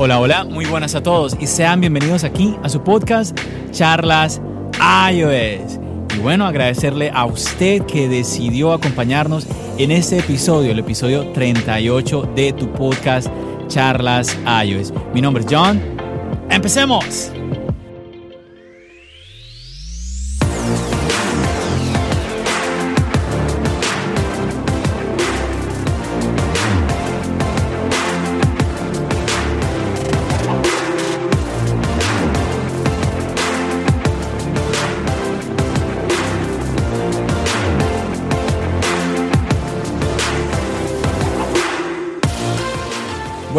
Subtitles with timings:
[0.00, 3.36] Hola, hola, muy buenas a todos y sean bienvenidos aquí a su podcast
[3.72, 4.40] Charlas
[5.10, 5.80] iOS.
[6.16, 12.52] Y bueno, agradecerle a usted que decidió acompañarnos en este episodio, el episodio 38 de
[12.52, 13.26] tu podcast
[13.66, 14.92] Charlas iOS.
[15.12, 15.80] Mi nombre es John.
[16.48, 17.32] ¡Empecemos!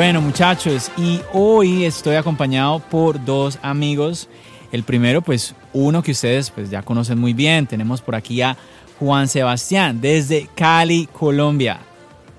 [0.09, 4.27] Bueno muchachos, y hoy estoy acompañado por dos amigos.
[4.72, 7.67] El primero, pues uno que ustedes pues ya conocen muy bien.
[7.67, 8.58] Tenemos por aquí a
[8.98, 11.81] Juan Sebastián desde Cali, Colombia.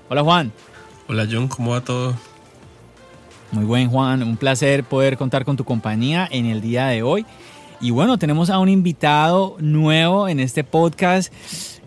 [0.09, 0.51] Hola Juan.
[1.07, 2.13] Hola John, ¿cómo va todo?
[3.53, 7.25] Muy buen Juan, un placer poder contar con tu compañía en el día de hoy.
[7.79, 11.33] Y bueno, tenemos a un invitado nuevo en este podcast.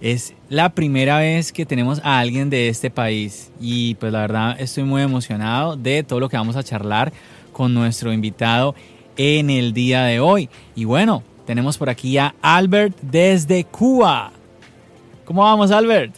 [0.05, 4.55] Es la primera vez que tenemos a alguien de este país y pues la verdad
[4.61, 7.11] estoy muy emocionado de todo lo que vamos a charlar
[7.55, 8.75] con nuestro invitado
[9.17, 10.51] en el día de hoy.
[10.75, 14.31] Y bueno, tenemos por aquí a Albert desde Cuba.
[15.25, 16.15] ¿Cómo vamos, Albert?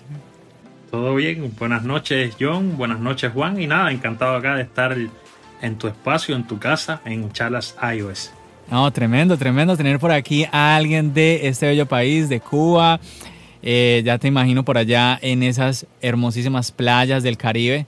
[0.90, 4.96] Todo bien, buenas noches John, buenas noches Juan y nada, encantado acá de estar
[5.62, 8.32] en tu espacio, en tu casa, en Charlas iOS.
[8.68, 12.98] No, tremendo, tremendo tener por aquí a alguien de este bello país, de Cuba.
[13.62, 17.86] Eh, ya te imagino por allá en esas hermosísimas playas del Caribe.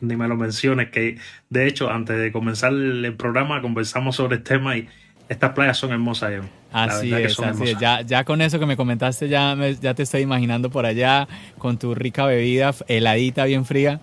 [0.00, 1.18] Ni me lo menciones, que
[1.50, 4.88] de hecho antes de comenzar el programa conversamos sobre el tema y
[5.28, 6.32] estas playas son hermosas.
[6.72, 7.78] Así es, así es.
[7.78, 11.78] Ya, ya con eso que me comentaste, ya, ya te estoy imaginando por allá con
[11.78, 14.00] tu rica bebida heladita, bien fría.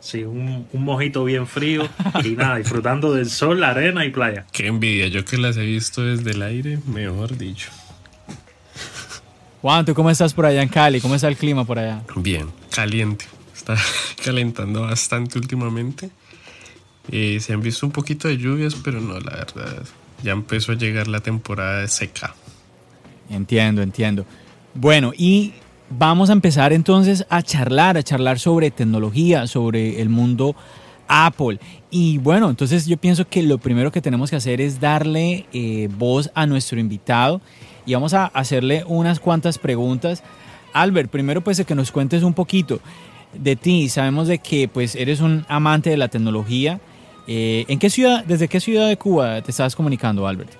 [0.00, 1.86] Sí, un, un, mojito bien frío
[2.24, 4.46] y nada, disfrutando del sol, la arena y playa.
[4.52, 7.70] Qué envidia, yo que las he visto desde el aire, mejor dicho.
[9.62, 11.00] Juan, ¿tú cómo estás por allá en Cali?
[11.00, 12.02] ¿Cómo está el clima por allá?
[12.16, 13.26] Bien, caliente.
[13.54, 13.76] Está
[14.24, 16.10] calentando bastante últimamente.
[17.10, 19.82] Eh, se han visto un poquito de lluvias, pero no, la verdad,
[20.22, 22.34] ya empezó a llegar la temporada de seca.
[23.28, 24.24] Entiendo, entiendo.
[24.74, 25.52] Bueno, y
[25.90, 30.56] vamos a empezar entonces a charlar, a charlar sobre tecnología, sobre el mundo
[31.10, 31.58] Apple.
[31.90, 35.88] Y bueno, entonces yo pienso que lo primero que tenemos que hacer es darle eh,
[35.98, 37.40] voz a nuestro invitado
[37.84, 40.22] y vamos a hacerle unas cuantas preguntas.
[40.72, 42.80] Albert, primero pues que nos cuentes un poquito
[43.34, 43.88] de ti.
[43.88, 46.80] Sabemos de que pues eres un amante de la tecnología.
[47.26, 50.52] Eh, ¿En qué ciudad, desde qué ciudad de Cuba te estás comunicando, Albert?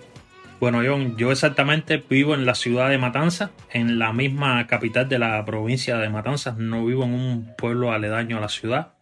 [0.59, 0.83] Bueno,
[1.16, 5.97] yo exactamente vivo en la ciudad de Matanzas, en la misma capital de la provincia
[5.97, 6.59] de Matanzas.
[6.59, 8.93] No vivo en un pueblo aledaño a la ciudad.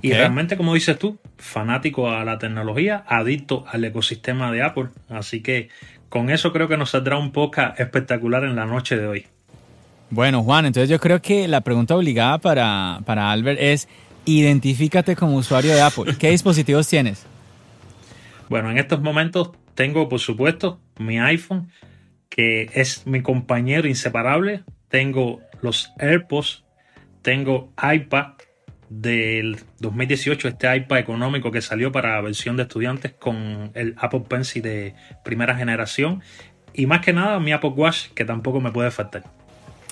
[0.00, 4.86] Y realmente, como dices tú, fanático a la tecnología, adicto al ecosistema de Apple.
[5.08, 5.68] Así que
[6.08, 9.26] con eso creo que nos saldrá un podcast espectacular en la noche de hoy.
[10.10, 13.88] Bueno, Juan, entonces yo creo que la pregunta obligada para, para Albert es,
[14.24, 16.14] identifícate como usuario de Apple.
[16.18, 17.24] ¿Qué dispositivos tienes?
[18.48, 21.70] Bueno, en estos momentos tengo, por supuesto, mi iPhone,
[22.28, 24.64] que es mi compañero inseparable.
[24.88, 26.62] Tengo los AirPods,
[27.22, 28.34] tengo iPad,
[29.00, 34.62] del 2018, este iPad económico que salió para versión de estudiantes con el Apple Pencil
[34.62, 34.94] de
[35.24, 36.22] primera generación.
[36.74, 39.24] Y más que nada mi Apple Watch, que tampoco me puede faltar.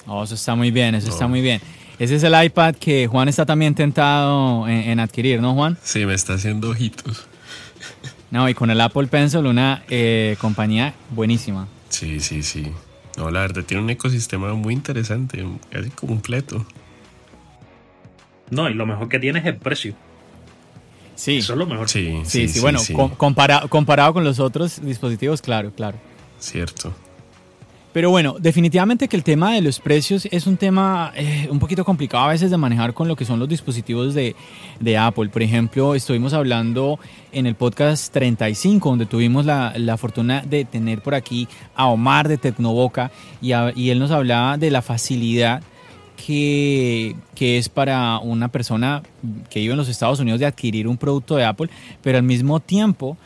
[0.07, 1.61] Oh, eso está muy bien, eso está muy bien.
[1.99, 5.77] Ese es el iPad que Juan está también tentado en, adquirir, ¿no, Juan?
[5.83, 7.27] Sí, me está haciendo ojitos.
[8.31, 11.67] No, y con el Apple Pencil, una eh, compañía buenísima.
[11.89, 12.73] Sí, sí, sí.
[13.17, 16.65] No, la verdad, tiene un ecosistema muy interesante, casi completo.
[18.51, 19.95] No, y lo mejor que tiene es el precio.
[21.15, 21.39] Sí.
[21.39, 21.89] Eso es lo mejor.
[21.89, 22.61] Sí, sí, sí.
[22.61, 22.81] bueno,
[23.69, 25.99] comparado con los otros dispositivos, claro, claro.
[26.39, 26.95] Cierto.
[27.93, 31.85] Pero bueno, definitivamente que el tema de los precios es un tema eh, un poquito
[31.85, 34.35] complicado a veces de manejar con lo que son los dispositivos de,
[34.97, 35.29] Apple.
[35.29, 37.01] Por ejemplo, estuvimos hablando
[37.33, 42.39] en el podcast 35, donde tuvimos la, fortuna de tener por aquí a Omar de
[42.39, 43.11] Tecnoboca
[43.43, 45.61] y, y él nos hablaba de la facilidad
[46.27, 47.17] que,
[47.59, 49.03] es para una persona
[49.49, 51.71] que vive en los Estados Unidos de adquirir un producto de Apple,
[52.03, 53.17] pero al mismo tiempo,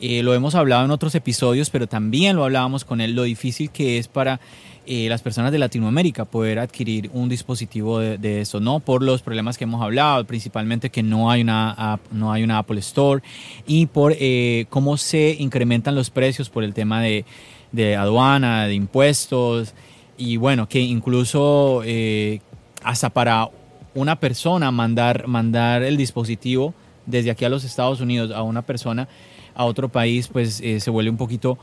[0.00, 3.70] eh, lo hemos hablado en otros episodios, pero también lo hablábamos con él, lo difícil
[3.70, 4.40] que es para
[4.86, 8.80] eh, las personas de Latinoamérica poder adquirir un dispositivo de, eso, ¿no?
[8.80, 12.80] Por los problemas que hemos hablado, principalmente que no hay una, no hay una Apple
[12.80, 13.22] Store
[13.66, 17.24] y por eh, cómo se incrementan los precios por el tema de,
[17.72, 19.74] de aduana, de impuestos
[20.16, 22.40] y bueno, que incluso eh,
[22.82, 23.48] hasta para
[23.94, 26.74] una persona mandar, mandar el dispositivo
[27.06, 29.08] desde aquí a los Estados Unidos a una persona
[29.54, 31.58] a otro país, pues eh, se vuelve un poquito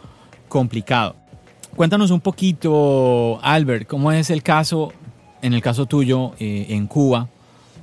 [0.48, 1.16] complicado.
[1.76, 4.92] Cuéntanos un poquito, Albert, cómo es el caso,
[5.42, 7.30] en el caso tuyo, eh, en Cuba,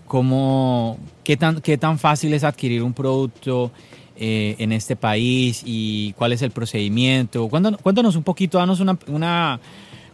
[0.07, 3.71] cómo, qué, tan, qué tan fácil es adquirir un producto
[4.21, 7.49] en este país y cuál es el procedimiento.
[7.49, 9.61] Cuéntanos, un poquito, danos una,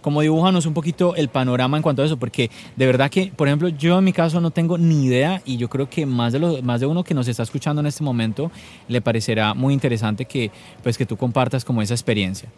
[0.04, 3.48] como dibújanos un poquito el panorama en cuanto a eso, porque de verdad que, por
[3.48, 6.40] ejemplo, yo en mi caso no tengo ni idea y yo creo que más de,
[6.40, 8.52] los, más de uno que nos está escuchando en este momento
[8.86, 10.50] le parecerá muy interesante que,
[10.82, 12.50] pues, que tú compartas como esa experiencia.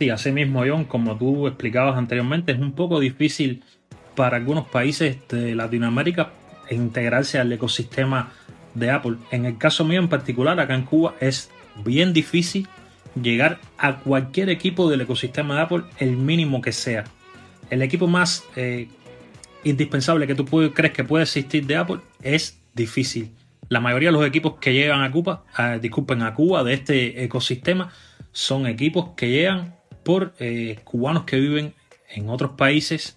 [0.00, 3.62] Sí, así mismo, John, como tú explicabas anteriormente, es un poco difícil
[4.16, 6.32] para algunos países de Latinoamérica
[6.72, 8.32] integrarse al ecosistema
[8.74, 9.18] de Apple.
[9.30, 11.52] En el caso mío en particular, acá en Cuba, es
[11.84, 12.66] bien difícil
[13.20, 17.04] llegar a cualquier equipo del ecosistema de Apple, el mínimo que sea.
[17.70, 18.88] El equipo más eh,
[19.64, 23.30] indispensable que tú crees que puede existir de Apple es difícil.
[23.68, 25.44] La mayoría de los equipos que llegan a Cuba,
[25.80, 27.90] disculpen, a Cuba de este ecosistema,
[28.32, 31.74] son equipos que llegan por eh, cubanos que viven
[32.10, 33.16] en otros países,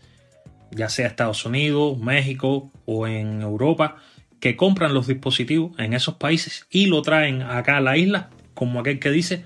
[0.72, 3.98] ya sea Estados Unidos, México o en Europa,
[4.40, 8.80] que compran los dispositivos en esos países y lo traen acá a la isla, como
[8.80, 9.44] aquel que dice,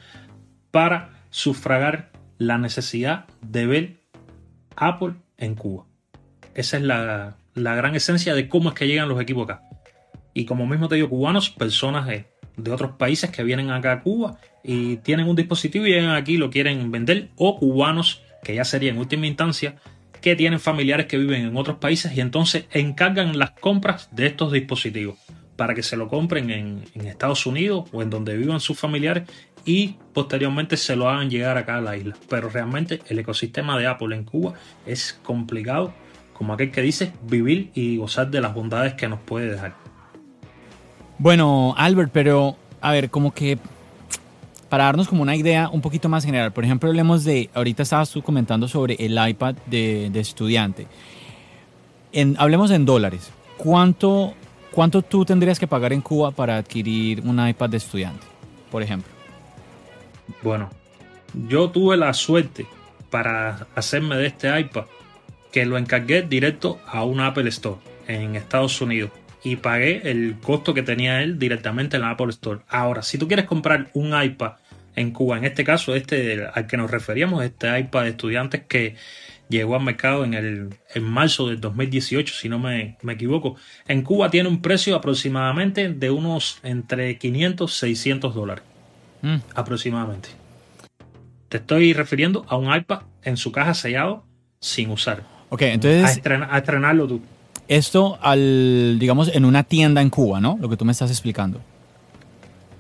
[0.72, 4.02] para sufragar la necesidad de ver
[4.76, 5.86] Apple en Cuba.
[6.56, 9.64] Esa es la, gran esencia de cómo es que llegan los equipos acá.
[10.34, 12.26] Y como mismo te digo, cubanos, personas de,
[12.58, 16.34] de otros países que vienen acá a Cuba y tienen un dispositivo y llegan aquí
[16.34, 19.76] y lo quieren vender, o cubanos, que ya sería en última instancia,
[20.22, 24.52] que tienen familiares que viven en otros países y entonces encargan las compras de estos
[24.52, 25.18] dispositivos
[25.56, 29.30] para que se lo compren en, Estados Unidos o en donde vivan sus familiares
[29.66, 32.16] y posteriormente se lo hagan llegar acá a la isla.
[32.30, 34.54] Pero realmente el ecosistema de Apple en Cuba
[34.86, 35.94] es complicado,
[36.34, 39.76] como aquel que dice, vivir y gozar de las bondades que nos puede dejar.
[41.18, 43.60] Bueno, Albert, pero a ver, como que
[44.70, 48.10] para darnos como una idea un poquito más general, por ejemplo, hablemos de, ahorita estabas
[48.10, 50.88] tú comentando sobre el iPad de, estudiante.
[52.38, 53.32] Hablemos en dólares.
[53.58, 54.34] ¿Cuánto,
[54.72, 58.26] ¿Cuánto tú tendrías que pagar en Cuba para adquirir un iPad de estudiante,
[58.72, 59.21] por ejemplo?
[60.42, 60.70] Bueno,
[61.48, 62.66] yo tuve la suerte
[63.10, 64.86] para hacerme de este iPad
[65.52, 69.12] que lo encargué directo a un Apple Store en Estados Unidos
[69.44, 72.62] y pagué el costo que tenía él directamente en la Apple Store.
[72.70, 74.54] Ahora, si tú quieres comprar un iPad
[74.96, 78.96] en Cuba, en este caso, este al que nos referíamos, este iPad de estudiantes que
[79.50, 83.58] llegó al mercado en, el, en marzo del 2018, si no me, equivoco,
[83.88, 88.64] en Cuba tiene un precio aproximadamente de unos entre 500 y 600 dólares.
[89.22, 89.38] Mm.
[89.56, 90.30] Aproximadamente.
[91.50, 94.24] Te estoy refiriendo a un iPad en su caja sellado
[94.60, 95.24] sin usar.
[95.50, 96.06] Ok, entonces.
[96.06, 97.22] a estrenarlo tú.
[97.68, 100.58] Esto al, digamos, en una tienda en Cuba, ¿no?
[100.62, 101.62] Lo que tú me estás explicando.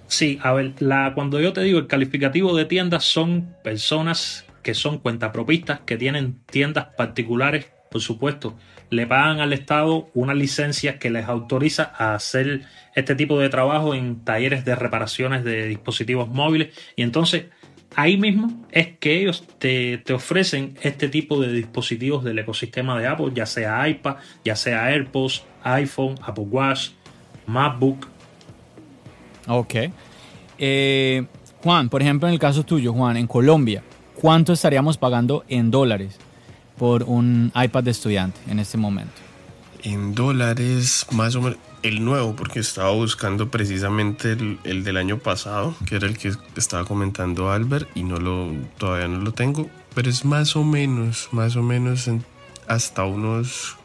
[0.08, 4.74] Sí, a ver, la, cuando yo te digo el calificativo de tiendas son personas que
[4.74, 8.56] son cuentapropistas, que tienen tiendas particulares, por supuesto,
[8.92, 13.96] le pagan al Estado una licencia que les autoriza a hacer este tipo de trabajo
[13.96, 17.46] en talleres de reparaciones de dispositivos móviles y entonces
[17.96, 23.32] ahí mismo es que ellos te, ofrecen este tipo de dispositivos del ecosistema de Apple,
[23.34, 26.90] ya sea iPad, ya sea AirPods, iPhone, Apple Watch,
[27.48, 28.08] MacBook.
[29.48, 29.76] Ok.
[30.58, 31.26] Eh,
[31.64, 33.84] Juan, por ejemplo, en el caso tuyo, Juan, en Colombia,
[34.16, 36.20] ¿cuánto estaríamos pagando en dólares
[36.82, 39.14] por un iPad de estudiante en este momento?
[39.84, 45.76] En dólares, más o menos el nuevo, porque estaba buscando precisamente el, del año pasado,
[45.86, 50.10] que era el que estaba comentando Albert, y no lo, todavía no lo tengo, pero
[50.10, 52.10] es más o menos, más o menos
[52.68, 53.78] hasta unos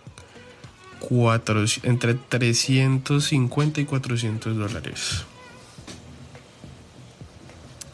[0.98, 5.26] cuatro, entre 350 y 400 dólares.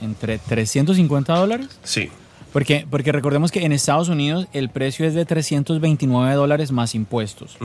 [0.01, 1.69] ¿Entre 350 dólares?
[1.83, 2.09] Sí.
[2.53, 7.57] Porque, porque recordemos que en Estados Unidos el precio es de 329 dólares más impuestos.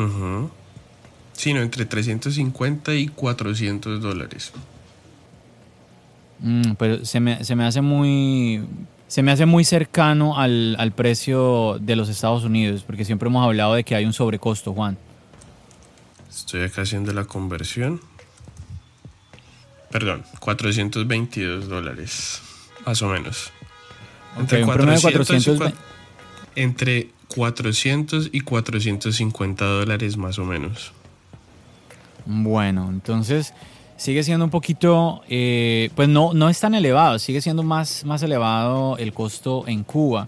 [1.34, 4.54] Sino entre 350 y 400 dólares.
[6.40, 8.64] Mm, pero se me, hace muy
[9.08, 13.44] se me hace muy cercano al, al, precio de los Estados Unidos, porque siempre hemos
[13.44, 14.98] hablado de que hay un sobrecosto, Juan.
[16.30, 18.02] Estoy acá haciendo la conversión.
[19.90, 22.42] Perdón, 422 dólares,
[22.86, 23.52] más o menos.
[24.38, 25.74] Entre, 400,
[26.56, 30.92] entre 400 y 450 dólares más o menos.
[32.26, 33.54] Bueno, entonces
[33.96, 38.22] sigue siendo un poquito, eh, pues no, no es tan elevado, sigue siendo más, más
[38.22, 40.28] elevado el costo en Cuba.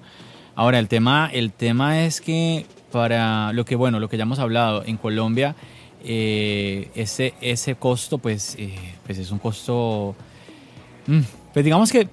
[0.55, 4.39] Ahora, el tema, el tema es que para lo que, bueno, lo que ya hemos
[4.39, 5.55] hablado, en Colombia
[6.03, 8.73] eh, ese, ese costo pues, eh,
[9.05, 10.15] pues es un costo,
[11.07, 11.19] mm,
[11.53, 12.07] pues digamos que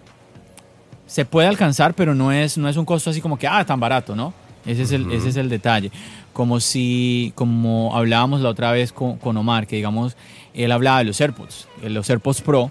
[1.06, 3.80] se puede alcanzar, pero no es, no es un costo así como que, ah, tan
[3.80, 4.34] barato, ¿no?
[4.64, 5.92] Ese es, el, ese es el detalle.
[6.32, 10.16] Como si, como hablábamos la otra vez con, con Omar, que digamos,
[10.54, 12.70] él hablaba de los AirPods, los AirPods Pro,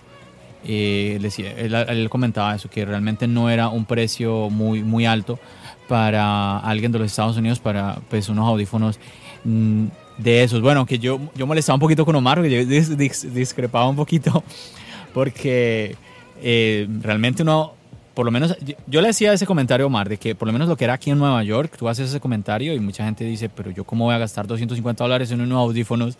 [0.68, 5.40] eh, decía, él, comentaba eso, que realmente no era un precio muy, muy alto
[5.88, 9.00] para alguien de los Estados Unidos para pues, unos audífonos
[9.44, 9.86] mm,
[10.18, 10.62] de esos.
[10.62, 12.96] Bueno, que yo, yo molestaba un poquito con Omar, porque yo
[13.32, 14.44] discrepaba un poquito,
[15.14, 15.96] porque
[16.42, 17.75] eh, realmente uno,
[18.16, 18.56] por lo menos,
[18.88, 21.12] yo, le decía ese comentario Omar, de que por lo menos lo que era aquí
[21.12, 24.16] en Nueva York, tú haces ese comentario y mucha gente dice, pero yo cómo voy
[24.16, 26.18] a gastar 250 dólares en unos audífonos.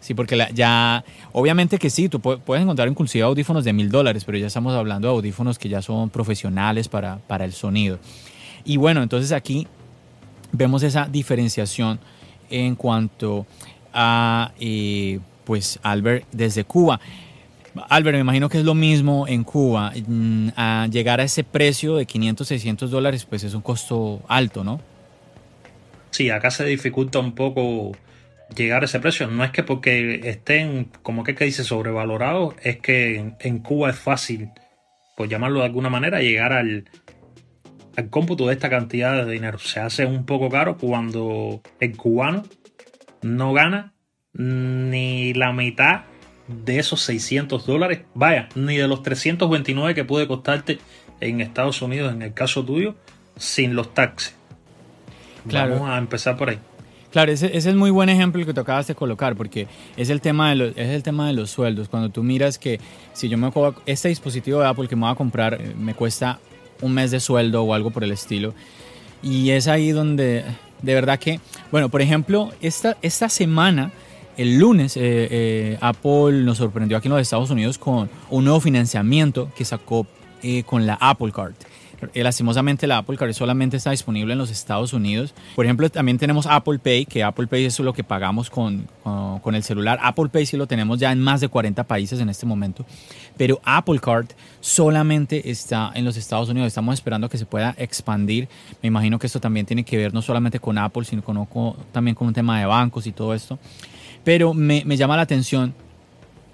[0.00, 4.38] Sí, porque ya, obviamente que sí, tú puedes encontrar inclusive audífonos de mil dólares, pero
[4.38, 7.98] ya estamos hablando de audífonos que ya son profesionales para, para el sonido.
[8.64, 9.68] Y bueno, entonces aquí
[10.52, 12.00] vemos esa diferenciación
[12.48, 13.46] en cuanto
[13.92, 17.00] a eh, pues Albert desde Cuba.
[17.88, 19.92] Albert, me imagino que es lo mismo en Cuba.
[20.06, 20.48] Mm,
[20.90, 24.80] llegar a ese precio de 500, 600 dólares, pues es un costo alto, ¿no?
[26.10, 27.92] Sí, acá se dificulta un poco
[28.56, 29.28] llegar a ese precio.
[29.28, 34.50] No es que porque estén, como que, dice, sobrevalorados, es que en, Cuba es fácil,
[35.16, 36.84] por llamarlo de alguna manera, llegar al
[38.10, 39.58] cómputo de esta cantidad de dinero.
[39.58, 42.44] Se hace un poco caro cuando el cubano
[43.22, 43.92] no gana
[44.32, 46.02] ni la mitad
[46.64, 48.02] de esos 600 dólares.
[48.14, 50.78] Vaya, ni de los 329 que puede costarte
[51.20, 52.94] en Estados Unidos, en el caso tuyo,
[53.36, 54.34] sin los taxes.
[55.48, 55.74] Claro.
[55.74, 56.58] Vamos a empezar por ahí.
[57.10, 59.66] Claro, ese, es muy buen ejemplo el que tocabas de colocar, porque
[59.96, 61.88] es el, tema de los, es el tema de los sueldos.
[61.88, 62.78] Cuando tú miras que
[63.12, 63.50] si yo me
[63.86, 66.38] este dispositivo de Apple que me voy a comprar eh, me cuesta
[66.80, 68.54] un mes de sueldo o algo por el estilo.
[69.22, 70.44] Y es ahí donde,
[70.82, 71.40] de verdad que,
[71.72, 73.90] bueno, por ejemplo, esta, esta semana,
[74.40, 78.60] el lunes, eh, eh, Apple nos sorprendió aquí en los Estados Unidos con un nuevo
[78.60, 80.06] financiamiento que sacó
[80.42, 81.52] eh, con la Apple Card.
[82.14, 85.34] Eh, lastimosamente la Apple Card solamente está disponible en los Estados Unidos.
[85.54, 89.54] Por ejemplo, también tenemos Apple Pay, que Apple Pay es lo que pagamos con, con,
[89.54, 89.98] el celular.
[90.02, 92.86] Apple Pay sí lo tenemos ya en más de 40 países en este momento.
[93.36, 94.28] Pero Apple Card
[94.60, 96.68] solamente está en los Estados Unidos.
[96.68, 98.48] Estamos esperando que se pueda expandir.
[98.82, 102.14] Me imagino que esto también tiene que ver no solamente con Apple, sino con, también
[102.14, 103.58] con un tema de bancos y todo esto.
[104.24, 105.74] Pero me, me llama la atención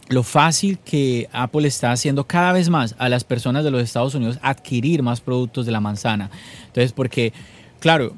[0.09, 4.15] lo fácil que Apple está haciendo cada vez más a las personas de los Estados
[4.15, 6.31] Unidos adquirir más productos de la manzana.
[6.67, 7.33] Entonces, porque,
[7.81, 8.15] claro,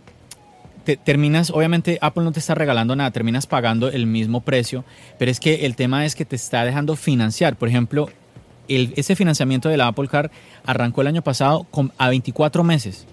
[0.85, 4.85] te, terminas, obviamente Apple no te está regalando nada, terminas pagando el mismo precio,
[5.19, 7.57] pero es que el tema es que te está dejando financiar.
[7.57, 8.11] Por ejemplo,
[8.69, 10.31] el, ese financiamiento de la Apple Car
[10.67, 13.07] arrancó el año pasado con, a 24 meses.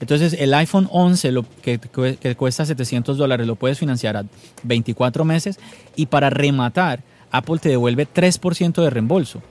[0.00, 4.24] Entonces el iPhone 11 lo, que, que cuesta 700 dólares lo puedes financiar a
[4.62, 5.58] 24 meses
[5.94, 9.42] y para rematar Apple te devuelve 3% de reembolso.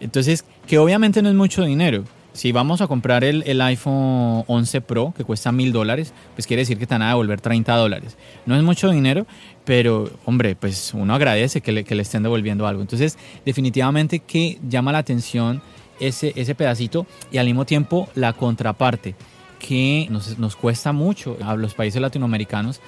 [0.00, 2.04] Entonces, que obviamente no es mucho dinero.
[2.32, 6.78] Si vamos a comprar el, iPhone 11 Pro, que cuesta mil dólares, pues quiere decir
[6.78, 8.16] que te van a devolver 30 dólares.
[8.46, 9.26] No es mucho dinero,
[9.64, 12.80] pero hombre, pues uno agradece que le, estén devolviendo algo.
[12.80, 15.62] Entonces, definitivamente que llama la atención
[15.98, 19.16] ese, ese pedacito y al mismo tiempo la contraparte,
[19.58, 22.80] que nos, nos cuesta mucho a los países latinoamericanos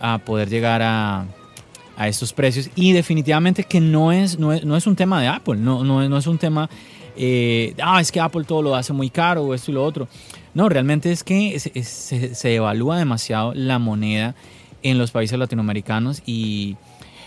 [0.00, 1.26] a poder llegar a,
[1.96, 5.84] a estos precios y definitivamente que no es, no es, un tema de Apple, no,
[5.84, 6.68] no, no es un tema,
[7.16, 10.08] eh, ah, es que Apple todo lo hace muy caro o esto y lo otro.
[10.54, 14.34] No, realmente es que se, se, evalúa demasiado la moneda
[14.82, 16.76] en los países latinoamericanos y...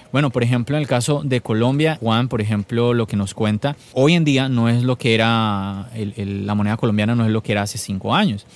[0.10, 3.76] Bueno, por ejemplo, en el caso de Colombia, Juan, por ejemplo, lo que nos cuenta,
[3.92, 7.52] hoy en día no es lo que era, la moneda colombiana no es lo que
[7.52, 8.48] era hace cinco años.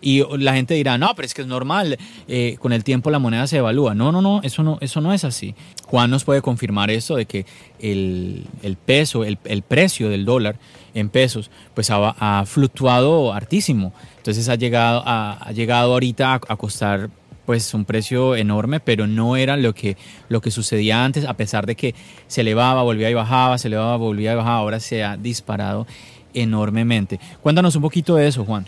[0.00, 3.18] Y la gente dirá, no, pero es que es normal, eh, con el tiempo la
[3.18, 3.94] moneda se evalúa.
[3.94, 5.54] No, no, no, eso no, eso no es así.
[5.86, 7.46] Juan nos puede confirmar eso de que
[7.80, 8.46] el,
[8.84, 10.56] peso, el, precio del dólar
[10.94, 13.92] en pesos, pues ha, fluctuado hartísimo.
[14.18, 17.10] Entonces ha llegado, ha, llegado ahorita a, costar
[17.46, 19.96] pues un precio enorme, pero no era lo que,
[20.28, 21.94] lo que sucedía antes, a pesar de que
[22.26, 25.86] se elevaba, volvía y bajaba, se elevaba, volvía y bajaba, ahora se ha disparado
[26.34, 27.18] enormemente.
[27.42, 28.66] Cuéntanos un poquito de eso, Juan.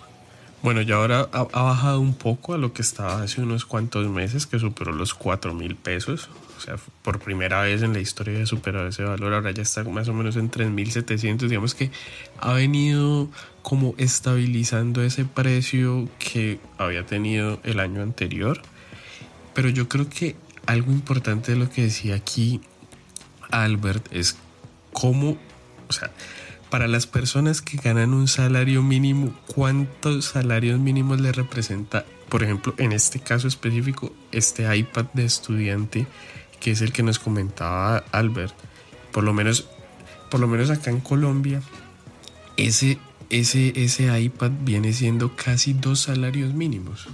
[0.62, 4.46] Bueno, ya ahora ha, bajado un poco a lo que estaba hace unos cuantos meses,
[4.46, 6.28] que superó los 4 mil pesos.
[6.58, 9.82] O sea, por primera vez en la historia de superar ese valor, ahora ya está
[9.84, 11.48] más o menos en 3.700.
[11.48, 11.90] Digamos que
[12.38, 13.30] ha venido
[13.62, 18.60] como estabilizando ese precio que había tenido el año anterior.
[19.54, 20.36] Pero yo creo que
[20.66, 22.60] algo importante de lo que decía aquí
[23.50, 24.36] Albert es
[24.92, 25.38] cómo,
[25.88, 26.10] o sea,
[26.70, 32.74] para las personas que ganan un salario mínimo, ¿cuántos salarios mínimos le representa, por ejemplo,
[32.78, 36.06] en este caso específico, este iPad de estudiante
[36.60, 38.54] que es el que nos comentaba Albert.
[39.10, 39.66] Por lo menos,
[40.30, 41.62] por lo menos acá en Colombia,
[42.56, 42.98] ese,
[43.30, 47.08] ese, ese iPad viene siendo casi dos salarios mínimos.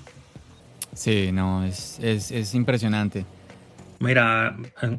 [0.92, 3.24] Sí, no, es, es, es impresionante.
[3.98, 4.56] Mira,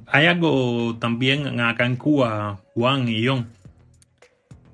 [0.07, 3.47] hay algo también acá en Cuba, Juan y John,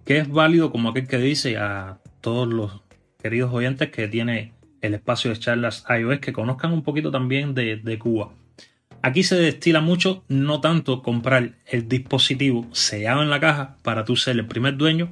[0.06, 2.82] que es válido como aquel que dice a todos los
[3.22, 8.00] queridos oyentes que tiene el espacio de charlas iOS que conozcan un poquito también de,
[8.00, 8.32] Cuba.
[9.02, 14.16] Aquí se destila mucho no tanto comprar el dispositivo sellado en la caja para tú
[14.16, 15.10] ser el primer dueño,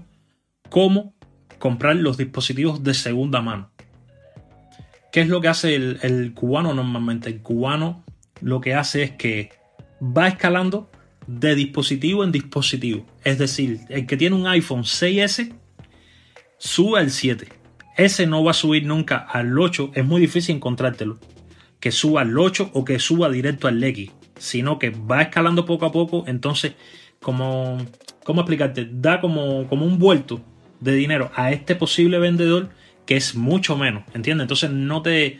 [0.69, 1.13] como
[1.59, 3.69] comprar los dispositivos de segunda mano.
[5.11, 7.29] ¿Qué es lo que hace el cubano normalmente?
[7.29, 8.03] El cubano
[8.41, 9.51] lo que hace es que
[10.01, 10.89] va escalando
[11.27, 13.05] de dispositivo en dispositivo.
[13.23, 15.53] Es decir, el que tiene un iPhone 6S
[16.57, 17.47] sube al 7.
[17.97, 19.91] Ese no va a subir nunca al 8.
[19.93, 21.19] Es muy difícil encontrártelo.
[21.79, 24.11] Que suba al 8 o que suba directo al X.
[24.37, 26.23] Sino que va escalando poco a poco.
[26.27, 26.73] Entonces,
[27.21, 27.77] como,
[28.23, 28.87] ¿cómo explicarte?
[28.91, 30.41] Da como, como un vuelto
[30.79, 32.69] de dinero a este posible vendedor
[33.05, 34.03] que es mucho menos.
[34.13, 34.45] ¿Entiendes?
[34.45, 35.39] Entonces no te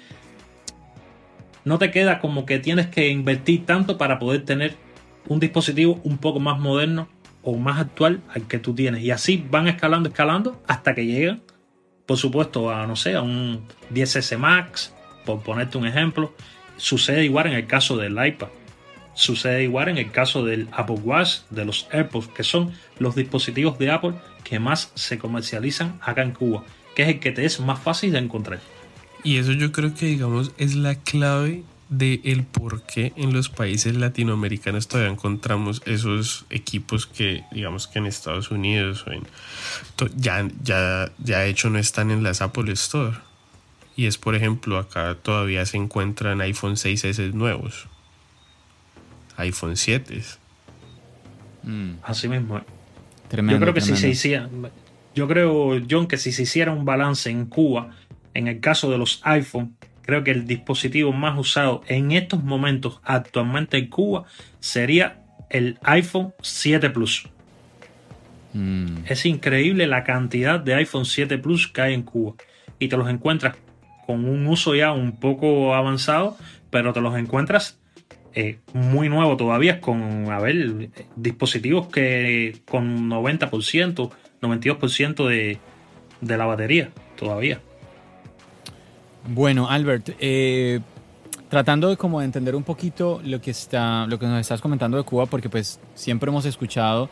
[1.63, 4.75] no te queda como que tienes que invertir tanto para poder tener
[5.27, 7.07] un dispositivo un poco más moderno
[7.43, 9.03] o más actual al que tú tienes.
[9.03, 11.41] Y así van escalando, escalando hasta que llegan,
[12.05, 14.93] por supuesto, a no sé, a un 10S Max,
[15.25, 16.33] por ponerte un ejemplo.
[16.77, 18.49] Sucede igual en el caso del iPad.
[19.13, 23.77] Sucede igual en el caso del Apple Watch, de los AirPods, que son los dispositivos
[23.77, 24.13] de Apple
[24.43, 26.63] que más se comercializan acá en Cuba,
[26.95, 28.59] que es el que te es más fácil de encontrar.
[29.23, 33.50] Y eso yo creo que, digamos, es la clave de el por qué en los
[33.50, 39.24] países latinoamericanos todavía encontramos esos equipos que, digamos que en Estados Unidos o en,
[40.15, 43.17] ya, ya, ya hecho no están en las Apple Store.
[43.98, 47.88] Y es, por ejemplo, acá todavía se encuentran iPhone 6S nuevos,
[49.36, 50.24] iPhone 7.
[51.63, 51.91] Mm.
[52.04, 52.62] Así mismo.
[53.30, 54.49] yo creo que si se hiciera,
[55.13, 57.91] yo creo, John, que si se hiciera un balance en Cuba,
[58.34, 62.99] en el caso de los iPhone, creo que el dispositivo más usado en estos momentos
[63.03, 64.25] actualmente en Cuba
[64.59, 67.27] sería el iPhone 7 Plus.
[68.53, 68.97] Mm.
[69.07, 72.35] Es increíble la cantidad de iPhone 7 Plus que hay en Cuba.
[72.79, 73.55] Y te los encuentras
[74.05, 76.37] con un uso ya un poco avanzado,
[76.69, 77.79] pero te los encuentras
[78.33, 84.11] eh, muy nuevo todavía, con, a ver, dispositivos que con 90%,
[84.41, 85.59] 92% de,
[86.21, 87.61] de la batería todavía.
[89.27, 90.79] Bueno, Albert, eh,
[91.49, 95.03] tratando de como entender un poquito lo que está, lo que nos estás comentando de
[95.03, 97.10] Cuba, porque pues siempre hemos escuchado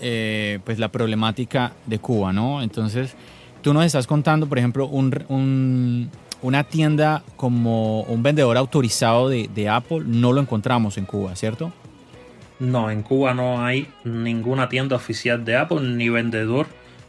[0.00, 2.62] eh, pues la problemática de Cuba, ¿no?
[2.62, 3.14] Entonces,
[3.60, 10.02] tú nos estás contando, por ejemplo, una tienda como un vendedor autorizado de, de Apple,
[10.06, 11.72] no lo encontramos en Cuba, ¿cierto?
[12.60, 16.66] No, en Cuba no hay ninguna tienda oficial de Apple ni vendedor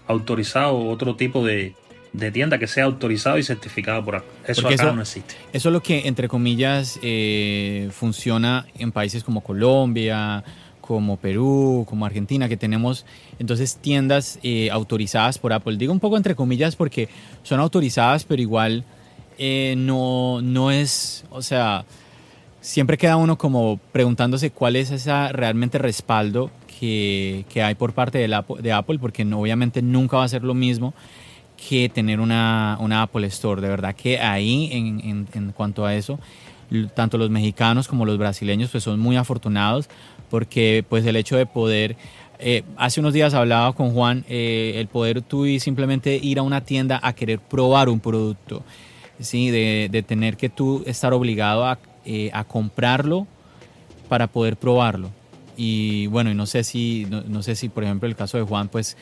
[0.07, 1.75] autorizado otro tipo de,
[2.13, 4.31] de tienda que sea autorizado y certificado por Apple.
[4.47, 5.35] Eso acá no existe.
[5.51, 10.43] Eso es lo que, entre comillas, eh, funciona en países como Colombia,
[10.79, 13.05] como Perú, como Argentina, que tenemos
[13.39, 15.77] entonces tiendas eh, autorizadas por Apple.
[15.77, 17.09] Digo un poco entre comillas porque
[17.41, 18.83] son autorizadas, pero igual
[19.39, 21.85] eh, no, no es, o sea,
[22.61, 28.19] siempre queda uno como preguntándose cuál es ese realmente respaldo que, que hay por parte
[28.19, 30.93] de, la, de Apple, porque obviamente nunca va a ser lo mismo
[31.67, 33.61] que tener una, Apple Store.
[33.61, 36.19] De verdad que ahí, en, en, cuanto a eso,
[36.93, 39.89] tanto los mexicanos como los brasileños pues son muy afortunados
[40.29, 41.95] porque pues el hecho de poder...
[42.39, 46.41] Eh, hace unos días hablaba con Juan, eh, el poder tú y simplemente ir a
[46.41, 48.63] una tienda a querer probar un producto,
[49.19, 49.49] ¿sí?
[49.49, 53.27] de, de tener que tú estar obligado a, eh, a comprarlo
[54.09, 55.11] para poder probarlo.
[55.55, 58.43] Y bueno, y no sé si, no, no, sé si por ejemplo el caso de
[58.43, 58.97] Juan, pues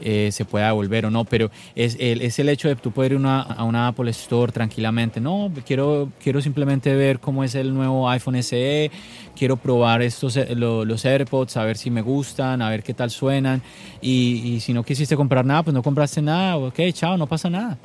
[0.00, 3.12] eh, se pueda devolver o no, pero es el, es el hecho de tú poder
[3.12, 5.20] ir a una Apple Store tranquilamente.
[5.20, 8.90] No, quiero, quiero simplemente ver cómo es el nuevo iPhone SE,
[9.36, 13.10] quiero probar estos, eh, los AirPods, a ver si me gustan, a ver qué tal
[13.10, 13.62] suenan.
[14.00, 17.78] Y, si no quisiste comprar nada, pues no compraste nada, ok, chao, no pasa nada.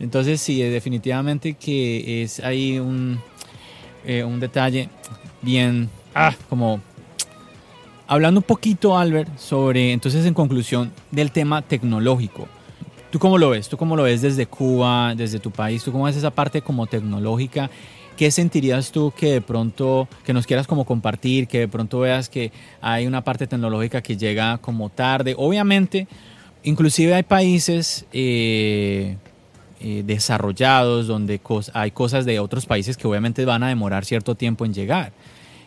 [0.00, 3.18] Entonces sí, definitivamente que es ahí un,
[4.04, 4.88] eh, un detalle
[5.42, 6.80] bien, ah, como
[8.08, 12.46] Hablando un poquito, Albert, sobre, entonces en conclusión, del tema tecnológico.
[13.10, 13.68] ¿Tú cómo lo ves?
[13.68, 15.82] ¿Tú cómo lo ves desde Cuba, desde tu país?
[15.82, 17.68] ¿Tú cómo ves esa parte como tecnológica?
[18.16, 22.28] ¿Qué sentirías tú que de pronto, que nos quieras como compartir, que de pronto veas
[22.28, 25.34] que hay una parte tecnológica que llega como tarde?
[25.36, 26.06] Obviamente,
[26.62, 29.16] inclusive hay países eh,
[29.80, 31.40] eh, desarrollados donde
[31.72, 35.12] hay cosas de otros países que obviamente van a demorar cierto tiempo en llegar.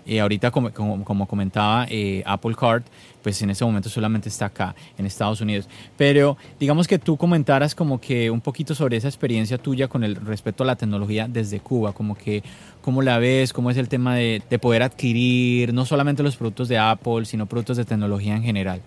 [0.06, 2.84] Eh, ahorita, como, comentaba, eh, Apple Card,
[3.22, 5.68] pues en ese momento solamente está acá, en Estados Unidos.
[5.98, 10.16] Pero digamos que tú comentaras como que un poquito sobre esa experiencia tuya con el
[10.16, 12.44] respecto a la tecnología desde Cuba, como que
[12.82, 16.70] cómo la ves, cómo es el tema de, de poder adquirir no solamente los productos
[16.70, 18.82] de Apple, sino productos de tecnología en general.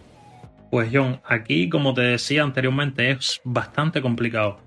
[0.72, 4.58] Pues John, aquí como te decía anteriormente es bastante complicado.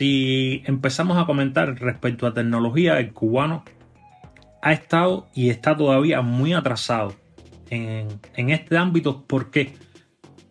[0.00, 3.64] Si empezamos a comentar respecto a tecnología, el cubano
[4.62, 7.14] ha estado y está todavía muy atrasado
[7.70, 9.22] en, este ámbito.
[9.22, 9.74] ¿Por qué?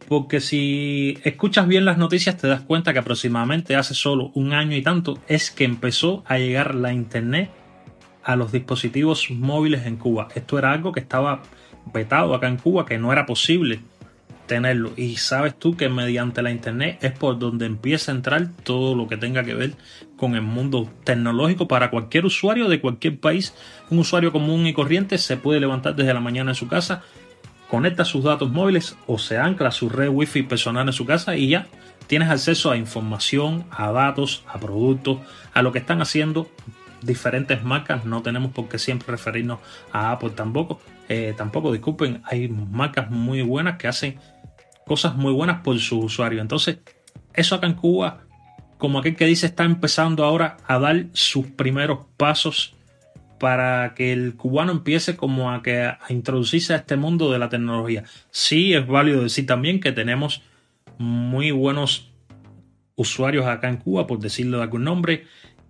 [0.08, 4.76] Porque si escuchas bien las noticias te das cuenta que aproximadamente hace solo un año
[4.76, 7.50] y tanto es que empezó a llegar la internet
[8.24, 10.28] a los dispositivos móviles en Cuba.
[10.36, 11.43] Esto era algo que estaba
[11.93, 13.80] vetado acá en Cuba, que no era posible
[14.48, 14.91] tenerlo.
[14.96, 19.08] Y sabes tú que mediante la internet es por donde empieza a entrar todo lo
[19.08, 19.74] que tenga que ver
[20.17, 23.53] con el mundo tecnológico para cualquier usuario de cualquier país.
[23.89, 27.03] Un usuario común y corriente se puede levantar desde la mañana en su casa,
[27.69, 31.49] conecta sus datos móviles o se ancla su red wifi personal en su casa y
[31.49, 31.67] ya
[32.08, 35.19] tienes acceso a información, a datos, a productos,
[35.53, 36.49] a lo que están haciendo
[37.01, 38.06] diferentes marcas.
[38.06, 39.60] No tenemos por qué siempre referirnos
[39.91, 40.82] a Apple tampoco.
[41.10, 44.19] Eh, tampoco, disculpen, hay marcas muy buenas que hacen
[44.86, 46.41] cosas muy buenas por su usuario.
[46.41, 46.80] Entonces,
[47.34, 48.21] eso acá en Cuba,
[48.77, 52.75] como aquel que dice, está empezando ahora a dar sus primeros pasos
[53.39, 57.49] para que el cubano empiece como a, que, a introducirse a este mundo de la
[57.49, 58.03] tecnología.
[58.31, 60.41] Sí, es válido decir también que tenemos
[60.97, 62.11] muy buenos
[62.95, 65.25] usuarios acá en Cuba, por decirlo de algún nombre,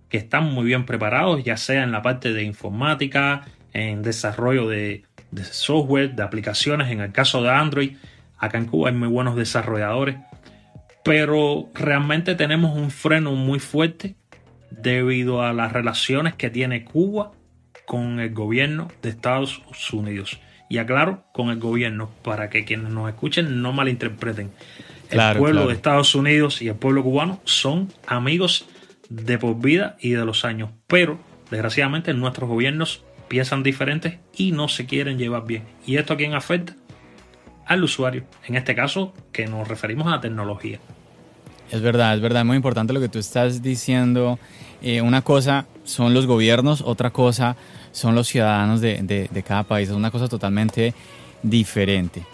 [0.08, 3.44] que están muy bien preparados, ya sea en la parte de informática,
[3.74, 7.96] en desarrollo de, de software, de aplicaciones, en el caso de Android.
[8.38, 10.16] Acá en Cuba hay muy buenos desarrolladores,
[11.08, 14.14] pero realmente tenemos un freno muy fuerte
[14.70, 17.32] debido a las relaciones que tiene Cuba
[17.86, 20.38] con el gobierno de Estados Unidos.
[20.68, 24.50] Y aclaro, con el gobierno, para que quienes nos escuchen no malinterpreten.
[25.08, 28.68] el pueblo de Estados Unidos y el pueblo cubano son amigos
[29.08, 31.18] de por vida y de los años, pero
[31.50, 35.62] desgraciadamente nuestros gobiernos piensan diferentes y no se quieren llevar bien.
[35.86, 36.74] ¿Y esto a quién afecta?
[37.68, 40.80] al usuario, en este caso que nos referimos a la tecnología.
[41.70, 44.38] Es verdad, es verdad, muy importante lo que tú estás diciendo.
[44.80, 47.56] Eh, una cosa son los gobiernos, otra cosa
[47.92, 50.94] son los ciudadanos de, de, cada país, es una cosa totalmente
[51.42, 52.24] diferente.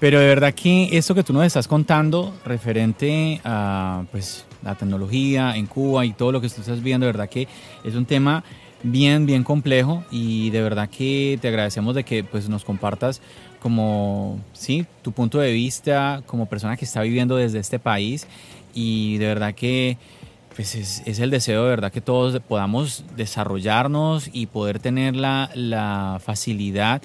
[0.00, 5.56] Pero de verdad que esto que tú nos estás contando referente a pues, la tecnología
[5.56, 7.48] en Cuba y todo lo que tú estás viendo, de verdad que
[7.84, 8.44] es un tema
[8.82, 13.22] bien, bien complejo y de verdad que te agradecemos de que pues, nos compartas
[13.64, 18.26] como, sí, tu punto de vista como persona que está viviendo desde este país
[18.74, 19.96] y de verdad que
[20.54, 26.20] pues es, el deseo de verdad que todos podamos desarrollarnos y poder tener la, la
[26.22, 27.00] facilidad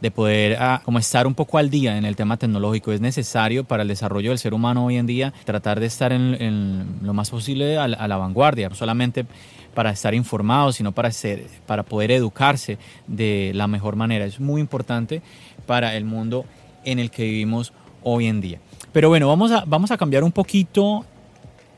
[0.00, 2.92] de poder ah, como estar un poco al día en el tema tecnológico.
[2.92, 7.00] Es necesario para el desarrollo del ser humano hoy en día tratar de estar en,
[7.02, 9.26] lo más posible a, a la vanguardia, no solamente
[9.74, 14.24] para estar informado, sino para, ser, para poder educarse de la mejor manera.
[14.24, 15.20] Es muy importante
[15.64, 16.44] para el mundo
[16.84, 17.72] en el que vivimos
[18.02, 18.60] hoy en día.
[18.92, 21.04] Pero bueno, vamos a, vamos a cambiar un poquito.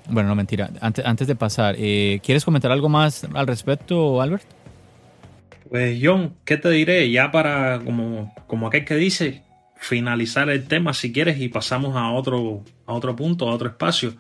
[0.09, 4.45] Bueno, no mentira, antes, antes de pasar, eh, ¿quieres comentar algo más al respecto, Albert?
[5.69, 7.11] Pues John, ¿qué te diré?
[7.11, 9.43] Ya para, como, como aquel que dice,
[9.77, 14.15] finalizar el tema si quieres y pasamos a otro, a otro punto, a otro espacio.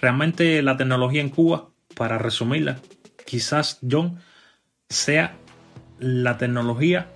[0.00, 2.78] Realmente la tecnología en Cuba, para resumirla,
[3.24, 4.18] quizás John
[4.88, 5.36] sea
[5.98, 7.08] la tecnología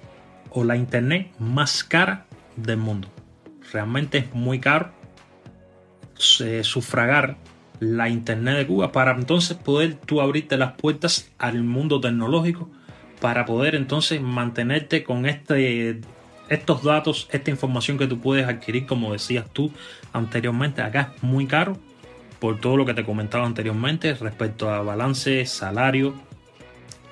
[0.50, 3.08] o la internet más cara del mundo.
[3.72, 4.90] Realmente es muy caro
[6.16, 7.36] sufragar
[7.78, 12.68] la internet de Cuba para entonces poder tú abrirte las puertas al mundo tecnológico
[13.20, 16.00] para poder entonces mantenerte con este
[16.50, 19.70] estos datos, esta información que tú puedes adquirir, como decías tú
[20.12, 21.78] anteriormente, acá es muy caro
[22.40, 26.14] por todo lo que te comentaba anteriormente respecto a balance, salario,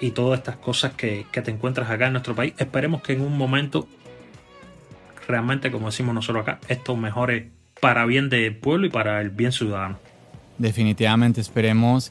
[0.00, 2.54] y todas estas cosas que, te encuentras acá en nuestro país.
[2.58, 3.88] Esperemos que en un momento,
[5.26, 9.52] realmente, como decimos nosotros acá, esto mejore para bien del pueblo y para el bien
[9.52, 9.98] ciudadano.
[10.58, 12.10] Definitivamente, esperemos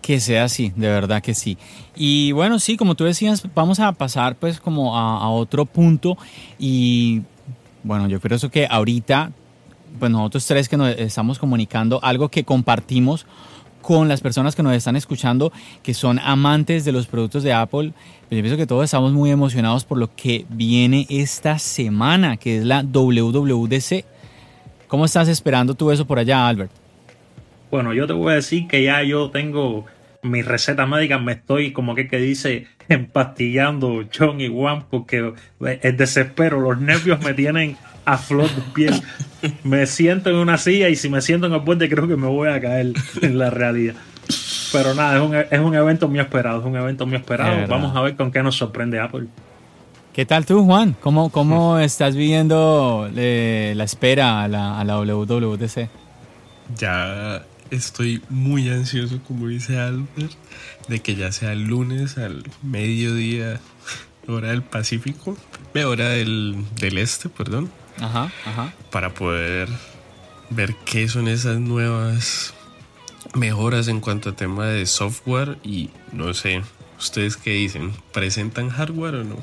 [0.00, 1.58] que sea así, de verdad que sí.
[1.94, 6.16] Y bueno, sí, como tú decías, vamos a pasar pues como a, otro punto
[6.58, 7.22] y
[7.82, 9.32] bueno, yo creo que ahorita,
[9.98, 13.26] pues nosotros tres que nos estamos comunicando, algo que compartimos
[13.80, 17.92] con las personas que nos están escuchando, que son amantes de los productos de Apple.
[18.28, 22.58] Pues yo pienso que todos estamos muy emocionados por lo que viene esta semana, que
[22.58, 24.04] es la WWDC.
[24.88, 26.72] ¿Cómo estás esperando tú eso por allá, Albert?
[27.70, 29.86] Bueno, yo te voy a decir que ya yo tengo
[30.22, 35.96] mi receta médica me estoy, como que, que dice, empastillando John y Juan porque el
[35.96, 37.76] desespero, los nervios me tienen
[38.12, 39.02] a flor de piel.
[39.64, 42.26] Me siento en una silla y si me siento en el puente creo que me
[42.26, 42.92] voy a caer
[43.22, 43.94] en la realidad.
[44.72, 47.66] Pero nada, es un, es un evento muy esperado, es un evento muy esperado.
[47.66, 49.26] Vamos a ver con qué nos sorprende Apple.
[50.12, 50.96] ¿Qué tal tú, Juan?
[51.00, 55.88] ¿Cómo, cómo estás viviendo eh, la espera a la, a la WWDC?
[56.76, 60.32] Ya estoy muy ansioso, como dice Albert,
[60.88, 63.60] de que ya sea el lunes al mediodía,
[64.28, 65.36] hora del Pacífico,
[65.74, 67.70] eh, hora del, del este, perdón.
[67.98, 68.72] Ajá, ajá.
[68.90, 69.68] Para poder
[70.50, 72.54] ver qué son esas nuevas
[73.34, 76.62] mejoras en cuanto a tema de software y no sé,
[76.98, 77.92] ¿ustedes qué dicen?
[78.12, 79.36] ¿Presentan hardware o no?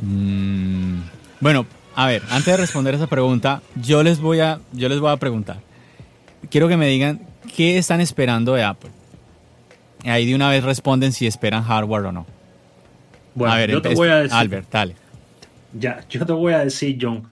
[0.00, 1.02] Mm,
[1.40, 5.10] bueno, a ver, antes de responder esa pregunta, yo les voy a, yo les voy
[5.10, 5.60] a preguntar.
[6.50, 7.20] Quiero que me digan
[7.54, 8.90] qué están esperando de Apple.
[10.04, 12.26] Ahí de una vez responden si esperan hardware o no.
[13.34, 14.36] Bueno, a ver, yo te voy a decir.
[14.36, 14.96] Albert, dale.
[15.72, 17.30] Ya, yo te voy a decir, John.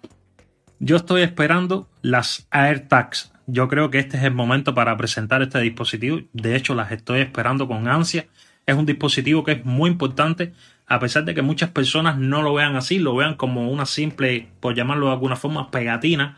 [0.79, 3.33] Yo estoy esperando las AirTags.
[3.47, 6.21] Yo creo que este es el momento para presentar este dispositivo.
[6.33, 8.27] De hecho, las estoy esperando con ansia.
[8.65, 10.53] Es un dispositivo que es muy importante
[10.91, 14.49] a pesar de que muchas personas no lo vean así, lo vean como una simple,
[14.59, 16.37] por llamarlo de alguna forma, pegatina.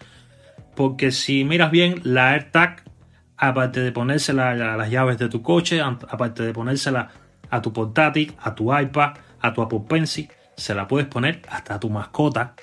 [0.76, 2.84] Porque si miras bien, la AirTag,
[3.38, 7.08] aparte de ponérsela a las llaves de tu coche, aparte de ponérsela
[7.48, 11.74] a tu portátil, a tu iPad, a tu Apple Pencil, se la puedes poner hasta
[11.74, 12.54] a tu mascota,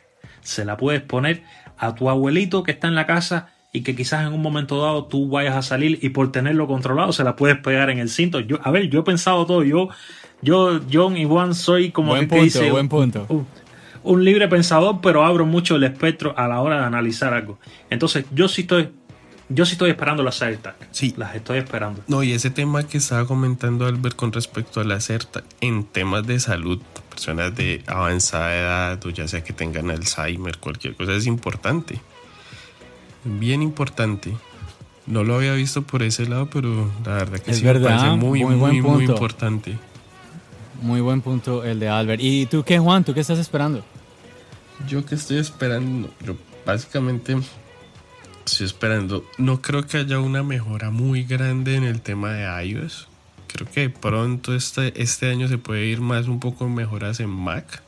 [0.42, 1.44] se la puedes poner
[1.78, 5.06] a tu abuelito que está en la casa y que quizás en un momento dado
[5.06, 8.40] tú vayas a salir y por tenerlo controlado se la puedes pegar en el cinto.
[8.40, 9.90] Yo, a ver, yo he pensado todo, yo
[10.42, 13.46] yo, John y Juan, soy como buen punto, dice, buen punto.
[14.04, 17.60] Un, libre pensador, pero abro mucho el espectro a la hora de analizar algo.
[17.90, 18.90] Entonces, yo sí estoy,
[19.50, 20.76] yo sí estoy esperando las AirTag.
[20.92, 21.14] Sí.
[21.18, 22.02] Las estoy esperando.
[22.08, 26.26] No, y ese tema que estaba comentando Albert con respecto a las AirTag en temas
[26.26, 26.82] de salud,
[27.20, 32.00] personas de avanzada edad o ya sea que tengan Alzheimer, cualquier cosa, es importante.
[33.26, 34.34] Bien importante.
[35.06, 37.98] No lo había visto por ese lado, pero la verdad que es sí verdad, me
[37.98, 39.78] parece muy, muy, muy, muy importante.
[40.82, 42.22] Muy buen punto el de Albert.
[42.24, 43.04] ¿Y tú qué, Juan?
[43.04, 43.84] ¿Tú qué estás esperando?
[44.88, 47.36] Yo que estoy esperando, yo básicamente
[48.46, 53.09] estoy esperando, no creo que haya una mejora muy grande en el tema de iOS.
[53.52, 57.82] Creo que pronto este, este año se puede ir más un poco mejoras en Mac.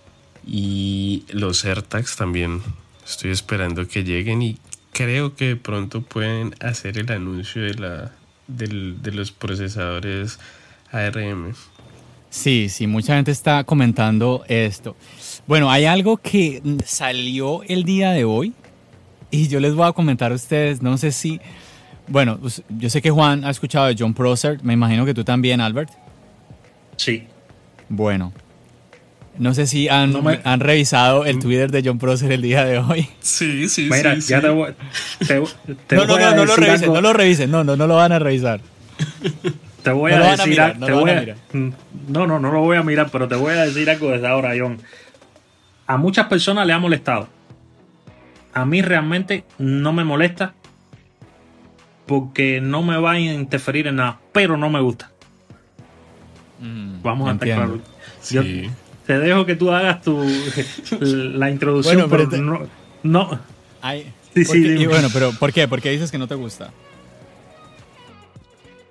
[0.46, 2.62] Y los AirTags también
[3.06, 4.58] estoy esperando que lleguen y
[4.92, 8.12] creo que pronto pueden hacer el anuncio de, la,
[8.48, 10.40] de los procesadores
[10.92, 11.54] ARM.
[12.32, 14.96] Sí, sí, mucha gente está comentando esto.
[15.48, 18.54] Bueno, hay algo que salió el día de hoy
[19.30, 21.42] y yo les voy a comentar a ustedes, no sé si,
[22.12, 25.24] bueno, pues, yo sé que Juan ha escuchado de John Prosser, me imagino que tú
[25.24, 25.90] también, Albert.
[26.98, 27.24] Sí.
[27.88, 28.34] Bueno,
[29.38, 33.08] no sé si han, han revisado el Twitter de John Prosser el día de hoy.
[33.22, 34.30] Sí, sí, Mira, sí.
[34.30, 34.74] ya te voy,
[35.26, 38.12] te, no, no, no, no lo revisen, no lo revisen, no, no, no lo van
[38.12, 38.60] a revisar.
[39.84, 41.08] Te voy a decir algo.
[42.08, 44.52] no, no, no lo voy a mirar, pero te voy a decir algo desde ahora,
[44.56, 44.78] John.
[45.88, 47.28] A muchas personas le ha molestado.
[48.54, 50.54] A mí realmente no me molesta
[52.06, 55.12] porque no me va a interferir en nada, pero no me gusta.
[56.60, 57.80] Mm, Vamos a estar claros.
[59.06, 60.24] te dejo que tú hagas tu
[61.00, 62.68] la introducción, bueno, pero, no.
[63.04, 63.40] no.
[64.34, 65.68] sí, sí, y bueno, pero ¿por qué?
[65.68, 66.72] ¿Por qué dices que no te gusta?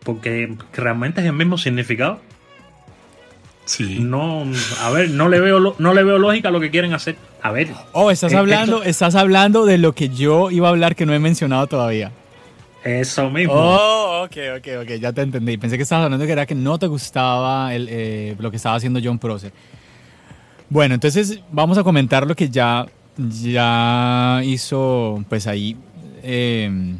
[0.02, 2.20] porque realmente es el mismo significado.
[3.64, 3.98] Sí.
[4.00, 4.44] No,
[4.80, 7.16] a ver, no le veo no le veo lógica a lo que quieren hacer.
[7.40, 7.68] A ver.
[7.92, 11.20] Oh, estás hablando, estás hablando de lo que yo iba a hablar que no he
[11.20, 12.10] mencionado todavía.
[12.84, 13.52] Eso mismo.
[13.54, 15.56] Oh, ok, ok, ok, ya te entendí.
[15.58, 18.76] Pensé que estabas hablando que era que no te gustaba el, eh, lo que estaba
[18.76, 19.52] haciendo John Prosser.
[20.68, 25.76] Bueno, entonces vamos a comentar lo que ya, ya hizo, pues ahí,
[26.22, 26.96] eh,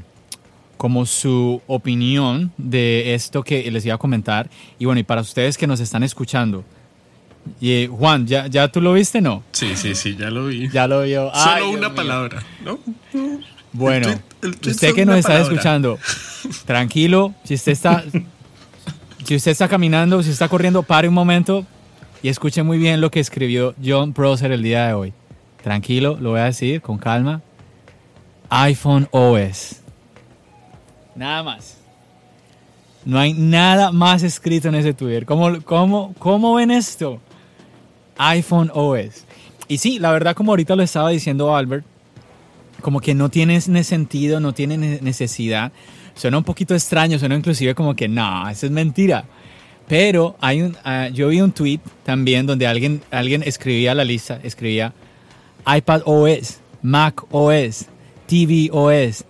[0.77, 4.51] como su opinión de esto que les iba a comentar.
[4.79, 6.65] Y bueno, y para ustedes que nos están escuchando.
[7.61, 9.43] Y, Juan, ¿ya, ¿ya tú lo viste, no?
[9.53, 10.69] Sí, sí, sí, ya lo vi.
[10.71, 11.33] Ya lo vio.
[11.35, 12.79] Solo una palabra, ¿no?
[13.73, 14.09] Bueno,
[14.43, 15.99] usted que nos está escuchando,
[16.65, 18.05] tranquilo, si usted está,
[19.25, 21.67] si usted está caminando, si está corriendo, pare un momento
[22.23, 25.13] y escuche muy bien lo que escribió John Prosser el día de hoy.
[25.63, 27.43] Tranquilo, lo voy a decir con calma.
[28.49, 29.81] iPhone OS.
[31.15, 31.79] Nada más.
[33.05, 35.25] No hay nada más escrito en ese Twitter.
[35.25, 37.21] ¿Cómo, cómo, cómo ven esto?
[38.19, 39.25] iPhone OS.
[39.69, 41.87] Y sí, la verdad, como ahorita lo estaba diciendo Albert,
[42.81, 45.73] como que no tiene sentido, no tiene necesidad.
[46.15, 49.25] Suena un poquito extraño, suena inclusive como que no, eso es mentira.
[49.89, 54.39] Pero hay un, ah, yo vi un tweet también donde alguien, alguien escribía la lista,
[54.43, 54.93] escribía
[55.67, 57.87] iPad OS, Mac OS,
[58.27, 59.25] TV OS,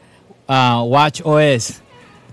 [0.46, 1.80] ah, Watch OS,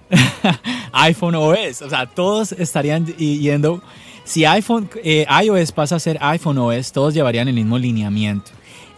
[0.91, 1.81] iPhone OS.
[1.81, 3.81] O sea, todos estarían yendo.
[4.25, 8.51] Si iPhone, eh, iOS pasa a ser iPhone OS, todos llevarían el mismo lineamiento.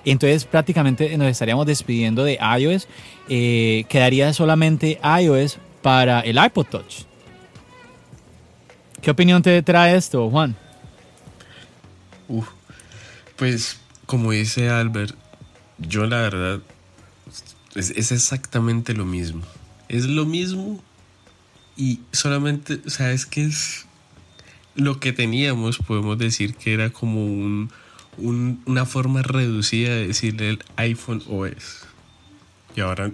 [0.05, 2.87] Entonces prácticamente nos estaríamos despidiendo de iOS.
[3.27, 7.03] Eh, quedaría solamente iOS para el iPod Touch.
[9.01, 10.55] ¿Qué opinión te trae esto, Juan?
[13.37, 15.15] pues como dice Albert,
[15.79, 16.59] yo la verdad
[17.73, 19.41] es, es, exactamente lo mismo.
[19.87, 20.79] Es lo mismo
[21.77, 23.85] y solamente, ¿sabes qué es?
[24.75, 27.71] Lo que teníamos, podemos decir que era como un,
[28.21, 31.85] una forma reducida de decirle el iPhone OS.
[32.75, 33.11] Y ahora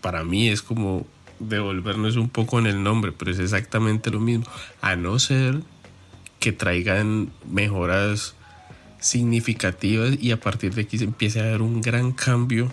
[0.00, 1.06] para mí es como
[1.38, 4.44] devolvernos un poco en el nombre, pero es exactamente lo mismo.
[4.80, 5.60] A no ser
[6.40, 8.34] que traigan mejoras
[9.00, 12.72] significativas y a partir de aquí se empiece a dar un gran cambio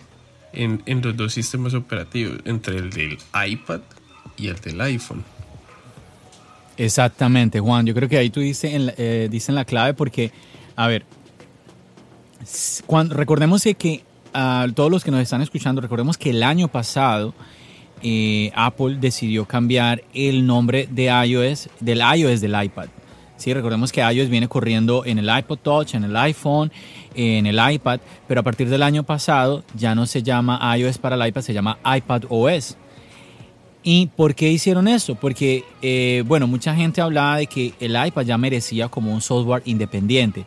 [0.53, 3.81] en, los dos sistemas operativos, entre el del iPad
[4.37, 5.23] y el del iPhone.
[6.77, 7.85] Exactamente, Juan.
[7.85, 10.31] Yo creo que ahí tú dices en, eh, la clave porque,
[10.75, 11.05] a ver,
[13.09, 14.03] recordemos que
[14.33, 17.33] a todos los que nos están escuchando, recordemos que el año pasado
[18.01, 22.87] eh, Apple decidió cambiar el nombre de iOS, del iOS del iPad.
[23.37, 26.71] Sí, recordemos que iOS viene corriendo en el iPod Touch, en el iPhone,
[27.15, 31.15] en el iPad, pero a partir del año pasado ya no se llama iOS para
[31.15, 32.77] el iPad, se llama iPad OS.
[33.83, 35.15] ¿Y por qué hicieron eso?
[35.15, 39.61] Porque, eh, bueno, mucha gente hablaba de que el iPad ya merecía como un software
[39.65, 40.45] independiente.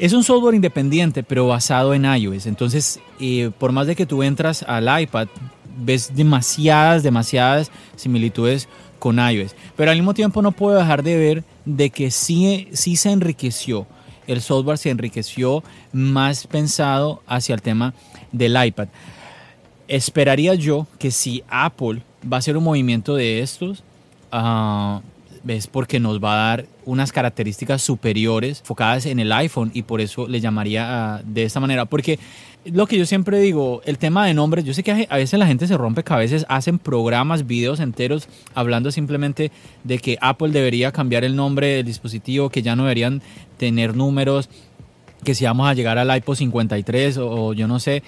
[0.00, 2.46] Es un software independiente, pero basado en iOS.
[2.46, 5.28] Entonces, eh, por más de que tú entras al iPad,
[5.76, 8.66] ves demasiadas, demasiadas similitudes
[8.98, 9.54] con iOS.
[9.76, 13.86] Pero al mismo tiempo no puedo dejar de ver de que sí, sí se enriqueció.
[14.26, 17.92] El software se enriqueció más pensado hacia el tema
[18.32, 18.88] del iPad.
[19.86, 23.84] Esperaría yo que si Apple va a hacer un movimiento de estos,
[24.32, 25.00] uh,
[25.48, 30.00] es porque nos va a dar unas características superiores enfocadas en el iPhone y por
[30.00, 31.84] eso le llamaría ah, de esta manera.
[31.84, 32.18] Porque
[32.64, 35.46] lo que yo siempre digo, el tema de nombres, yo sé que a veces la
[35.46, 39.50] gente se rompe cabezas, hacen programas, videos enteros hablando simplemente
[39.84, 43.22] de que Apple debería cambiar el nombre del dispositivo, que ya no deberían
[43.56, 44.50] tener números,
[45.24, 48.02] que si vamos a llegar al iPod 53 o, yo no sé.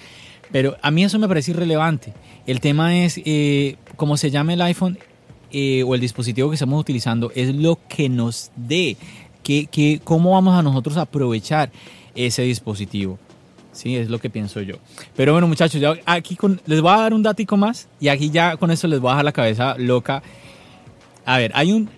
[0.51, 2.13] Pero a mí eso me parece irrelevante.
[2.45, 4.99] El tema es, eh, como se llame el iPhone
[5.53, 8.97] eh, o el dispositivo que estamos utilizando, es lo que nos dé,
[9.43, 11.71] que, que, cómo vamos a nosotros aprovechar
[12.15, 13.19] ese dispositivo.
[13.73, 14.75] Sí, es lo que pienso yo.
[15.15, 18.55] Pero bueno, muchachos, ya aquí les voy a dar un datico más y aquí ya
[18.55, 20.21] con eso les voy a dejar la cabeza loca.
[21.25, 21.89] A ver, hay un...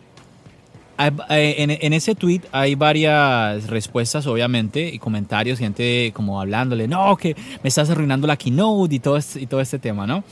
[0.97, 7.35] Eh, en, ese tweet hay varias respuestas, obviamente, y comentarios, gente como hablándole, no, que
[7.61, 10.23] me estás arruinando la keynote y todo este, y todo este tema, ¿no?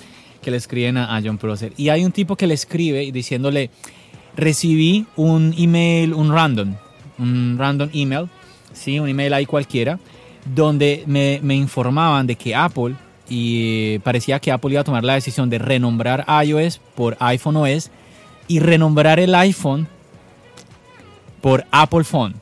[0.44, 1.74] Que le escriben a, a John Prosser.
[1.78, 3.72] Y hay un tipo que le escribe diciéndole,
[4.36, 6.76] recibí un email, un random,
[7.20, 8.30] un random email,
[8.74, 10.00] sí, un email ahí cualquiera,
[10.46, 12.96] donde me, informaban de que Apple,
[13.30, 17.92] y parecía que Apple iba a tomar la decisión de renombrar iOS por iPhone OS
[18.48, 19.88] y renombrar el iPhone
[21.42, 22.36] por Apple Phone.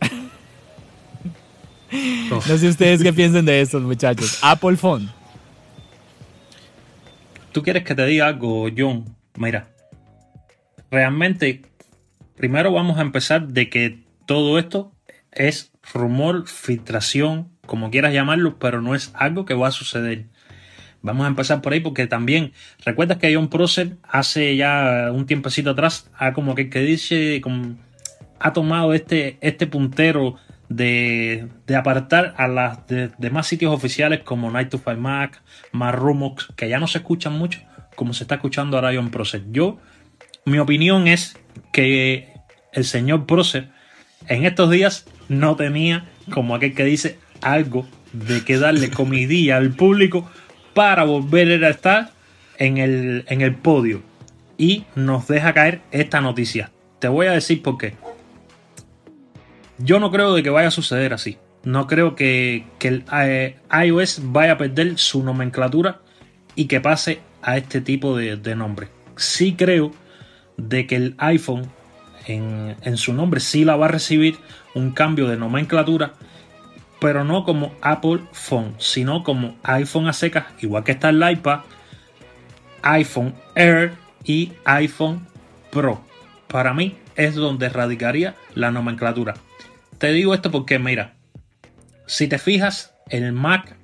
[2.30, 4.38] no sé ustedes qué piensan de estos muchachos.
[4.42, 5.19] Apple Phone.
[7.52, 9.16] ¿Tú quieres que te diga algo, John?
[9.36, 9.68] Mira,
[10.90, 11.62] realmente,
[12.36, 14.92] primero vamos a empezar de que todo esto
[15.32, 20.26] es rumor, filtración, como quieras llamarlo, pero no es algo que va a suceder.
[21.02, 22.52] Vamos a empezar por ahí porque también,
[22.84, 27.40] recuerdas que John Prosser hace ya un tiempecito atrás, ha como que, que dice,
[28.38, 30.36] ha tomado este, este puntero
[30.70, 32.78] de, apartar a las
[33.18, 37.34] demás sitios oficiales como Night to Five Mac, más Rumox, que ya no se escuchan
[37.34, 37.60] mucho
[38.00, 39.42] como se está escuchando ahora John Prosser.
[39.50, 39.78] Yo,
[40.46, 41.38] mi opinión es
[41.70, 42.32] que
[42.72, 43.68] el señor Prosser
[44.26, 49.72] en estos días no tenía, como aquel que dice, algo de que darle comidilla al
[49.72, 50.30] público
[50.72, 52.10] para volver a estar
[52.56, 54.02] en el, en el podio.
[54.56, 56.70] Y nos deja caer esta noticia.
[57.00, 57.94] Te voy a decir por qué.
[59.82, 61.38] Yo no creo de que vaya a suceder así.
[61.64, 63.56] No creo que, el eh,
[63.86, 66.00] iOS vaya a perder su nomenclatura
[66.54, 68.88] y que pase a este tipo de, de nombre.
[69.16, 69.92] Sí creo
[70.56, 71.70] de que el iPhone
[72.26, 74.38] en, en su nombre sí la va a recibir
[74.74, 76.12] un cambio de nomenclatura,
[77.00, 81.60] pero no como Apple Phone, sino como iPhone a secas, igual que está el iPad,
[82.82, 83.92] iPhone Air
[84.24, 85.26] y iPhone
[85.70, 86.02] Pro.
[86.48, 89.34] Para mí es donde radicaría la nomenclatura.
[90.00, 91.12] Te digo esto porque, mira,
[92.06, 93.76] si te fijas, el Mac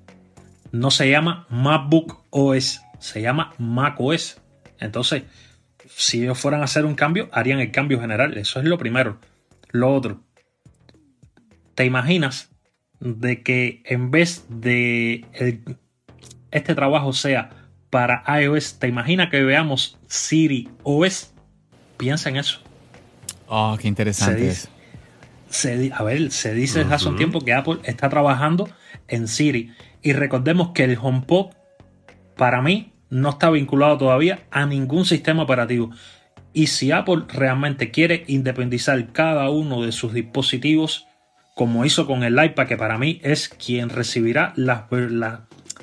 [0.72, 4.40] no se llama MacBook OS, se llama Mac OS.
[4.80, 5.24] Entonces,
[5.94, 8.38] si ellos fueran a hacer un cambio, harían el cambio general.
[8.38, 9.20] Eso es lo primero.
[9.72, 10.22] Lo otro,
[11.74, 12.48] ¿te imaginas
[12.98, 15.62] de que en vez de
[16.50, 17.50] este trabajo sea
[17.90, 21.34] para iOS, ¿te imaginas que veamos Siri OS?
[21.98, 22.60] Piensa en eso.
[23.48, 24.54] Oh, qué interesante.
[25.92, 28.68] A ver, se dice hace un tiempo que Apple está trabajando
[29.08, 29.72] en Siri.
[30.02, 31.54] Y recordemos que el HomePod,
[32.36, 35.90] para mí, no está vinculado todavía a ningún sistema operativo.
[36.52, 41.06] Y si Apple realmente quiere independizar cada uno de sus dispositivos,
[41.54, 44.84] como hizo con el iPad, que para mí es quien recibirá las,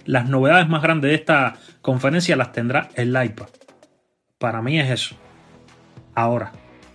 [0.05, 3.47] las novedades más grandes de esta conferencia, las tendrá el iPad.
[4.37, 5.15] Para mí es eso.
[6.15, 6.51] Ahora,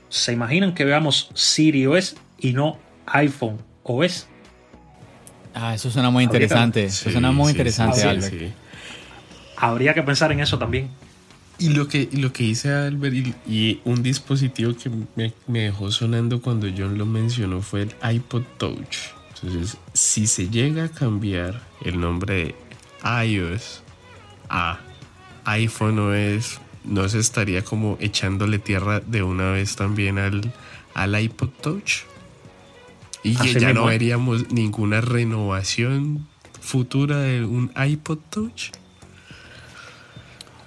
[0.08, 4.26] ¿se imaginan que veamos Siri OS y no iPhone OS?
[5.54, 6.84] Ah, eso suena muy interesante.
[6.84, 8.52] eso suena muy interesante, Albert.
[9.56, 10.88] Habría que pensar en eso también.
[11.58, 16.40] Y lo que, lo que dice Albert y, un dispositivo que me, me, dejó sonando
[16.40, 18.96] cuando John lo mencionó fue el iPod Touch.
[19.42, 22.54] Entonces, si se llega a cambiar el nombre
[23.02, 23.82] de iOS
[24.48, 24.78] a
[25.44, 30.52] iPhone OS, ¿no se estaría como echándole tierra de una vez también al,
[30.94, 32.04] al iPod Touch?
[33.22, 36.26] Y ya no veríamos ninguna renovación
[36.60, 38.70] futura de un iPod Touch.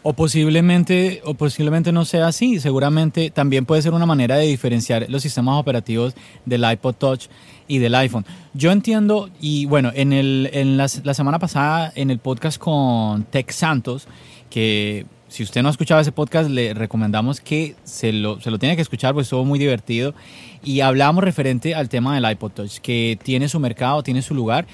[0.03, 2.59] O posiblemente, o posiblemente no sea así.
[2.59, 7.27] Seguramente también puede ser una manera de diferenciar los sistemas operativos del iPod Touch
[7.67, 8.25] y del iPhone.
[8.53, 13.25] Yo entiendo, y bueno, en, el, en la, la semana pasada en el podcast con
[13.25, 14.07] Tech Santos,
[14.49, 18.59] que si usted no ha escuchado ese podcast, le recomendamos que se lo, se lo
[18.59, 20.13] tiene que escuchar, pues estuvo muy divertido.
[20.61, 24.67] Y hablábamos referente al tema del iPod Touch, que tiene su mercado, tiene su lugar.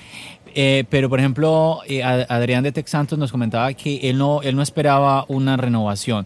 [0.56, 4.56] Eh, pero, por ejemplo, eh, Adrián de Tex Santos nos comentaba que él no, él
[4.56, 6.26] no esperaba una renovación.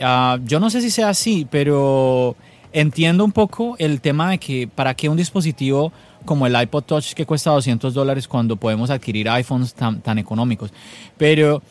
[0.00, 2.36] Ah, yo no sé si sea así, pero
[2.72, 5.92] entiendo un poco el tema de que para qué un dispositivo
[6.24, 10.72] como el iPod Touch que cuesta 200 dólares cuando podemos adquirir iPhones tan, tan económicos.
[11.18, 11.62] Pero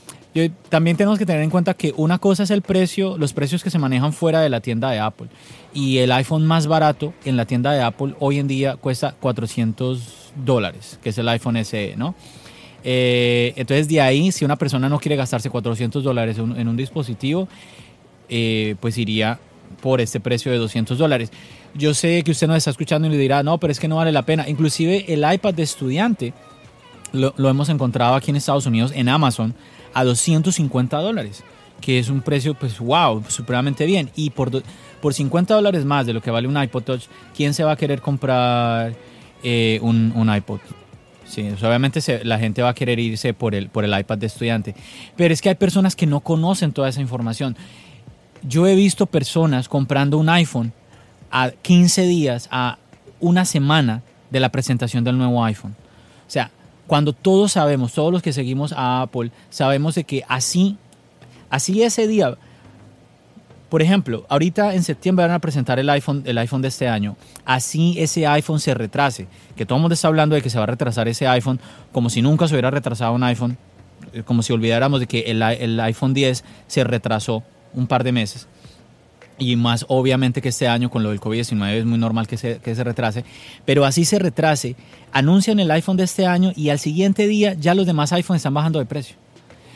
[0.70, 3.70] también tenemos que tener en cuenta que una cosa es el precio, los precios que
[3.70, 5.28] se manejan fuera de la tienda de Apple.
[5.74, 10.34] Y el iPhone más barato en la tienda de Apple hoy en día cuesta 400
[10.46, 12.16] dólares, que es el iPhone SE, ¿no?
[12.84, 17.48] Eh, entonces de ahí, si una persona no quiere gastarse 400 dólares en, un dispositivo,
[18.30, 19.40] eh, pues iría
[19.82, 21.32] por este precio de 200 dólares.
[21.74, 23.98] Yo sé que usted nos está escuchando y le dirá, no, pero es que no
[23.98, 24.48] vale la pena.
[24.48, 26.34] Inclusive el iPad de estudiante
[27.12, 29.56] lo, lo hemos encontrado aquí en Estados Unidos en Amazon
[29.94, 31.44] a 250 dólares,
[31.82, 34.10] que es un precio, pues, wow, supremamente bien.
[34.16, 34.64] Y por,
[35.02, 37.04] por 50 dólares más de lo que vale un iPod Touch,
[37.36, 38.94] ¿quién se va a querer comprar
[39.44, 40.60] eh, un, un, iPod?
[41.26, 44.76] Sí, obviamente la gente va a querer irse por el, por el iPad de estudiante.
[45.16, 47.56] Pero es que hay personas que no conocen toda esa información.
[48.42, 50.74] Yo he visto personas comprando un iPhone
[51.32, 52.80] a 15 días, a
[53.20, 55.76] una semana de la presentación del nuevo iPhone.
[56.28, 56.52] O sea,
[56.90, 60.76] cuando todos sabemos, todos los que seguimos a Apple, sabemos de que así,
[61.52, 62.36] así ese día,
[63.70, 67.16] por ejemplo, ahorita en septiembre van a presentar el iPhone, el iPhone de este año.
[67.46, 70.64] Así ese iPhone se retrase, que todo el mundo está hablando de que se va
[70.64, 71.60] a retrasar ese iPhone,
[71.92, 73.60] como si nunca se hubiera retrasado un iPhone,
[74.12, 77.44] eh, como si olvidáramos de que el, el iPhone 10 se retrasó
[77.76, 78.48] un par de meses
[79.40, 82.60] y más obviamente que este año con lo del COVID-19 es muy normal que se,
[82.60, 83.24] que se retrase,
[83.66, 84.76] pero así se retrase,
[85.12, 88.54] anuncian el iPhone de este año y al siguiente día ya los demás iPhones están
[88.54, 89.16] bajando de precio.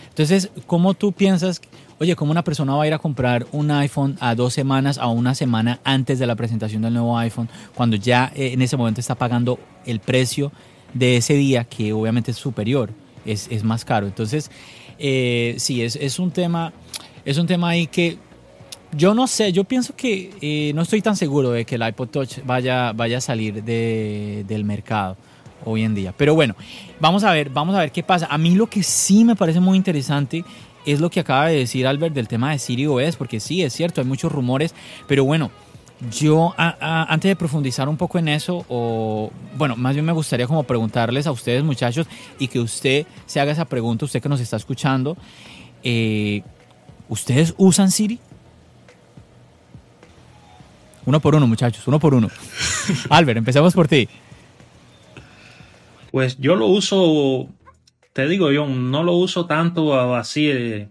[0.09, 1.59] Entonces, ¿cómo tú piensas,
[1.99, 5.07] oye, cómo una persona va a ir a comprar un iPhone a dos semanas, a
[5.07, 9.01] una semana antes de la presentación del nuevo iPhone, cuando ya eh, en ese momento
[9.01, 9.57] está pagando
[9.88, 10.51] el precio
[10.93, 12.91] de ese día, que obviamente es superior,
[13.26, 14.05] es, es más caro?
[14.05, 14.51] Entonces,
[14.99, 16.74] eh, sí, es, es un tema,
[17.26, 18.20] es un tema ahí que
[18.96, 22.10] yo no sé, yo pienso que eh, no estoy tan seguro de que el iPod
[22.10, 25.18] Touch vaya, vaya a salir del mercado
[25.66, 26.14] hoy en día.
[26.16, 26.56] Pero bueno,
[27.00, 28.28] vamos a ver, vamos a ver qué pasa.
[28.30, 30.44] A mí lo que sí me parece muy interesante
[30.86, 33.74] es lo que acaba de decir Albert del tema de Siri OS, porque sí, es
[33.74, 34.76] cierto, hay muchos rumores,
[35.08, 35.52] pero bueno,
[36.12, 40.64] yo antes de profundizar un poco en eso, o bueno, más bien me gustaría como
[40.64, 42.08] preguntarles a ustedes muchachos
[42.39, 45.16] y que usted se haga esa pregunta, usted que nos está escuchando,
[45.82, 46.44] eh,
[47.08, 48.20] ¿ustedes usan Siri?
[51.06, 52.30] Uno por uno, muchachos, uno por uno.
[53.10, 54.08] Albert, empecemos por ti.
[56.12, 57.49] Pues yo lo uso,
[58.14, 60.88] te digo yo, no lo uso tanto así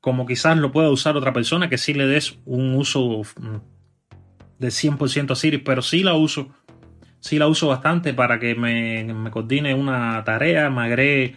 [0.00, 3.56] como quizás lo pueda usar otra persona, que sí le des un uso mm,
[4.58, 6.48] de 100% a Siri, pero sí la uso,
[7.20, 11.36] sí la uso bastante para que me, me coordine una tarea, me agregue,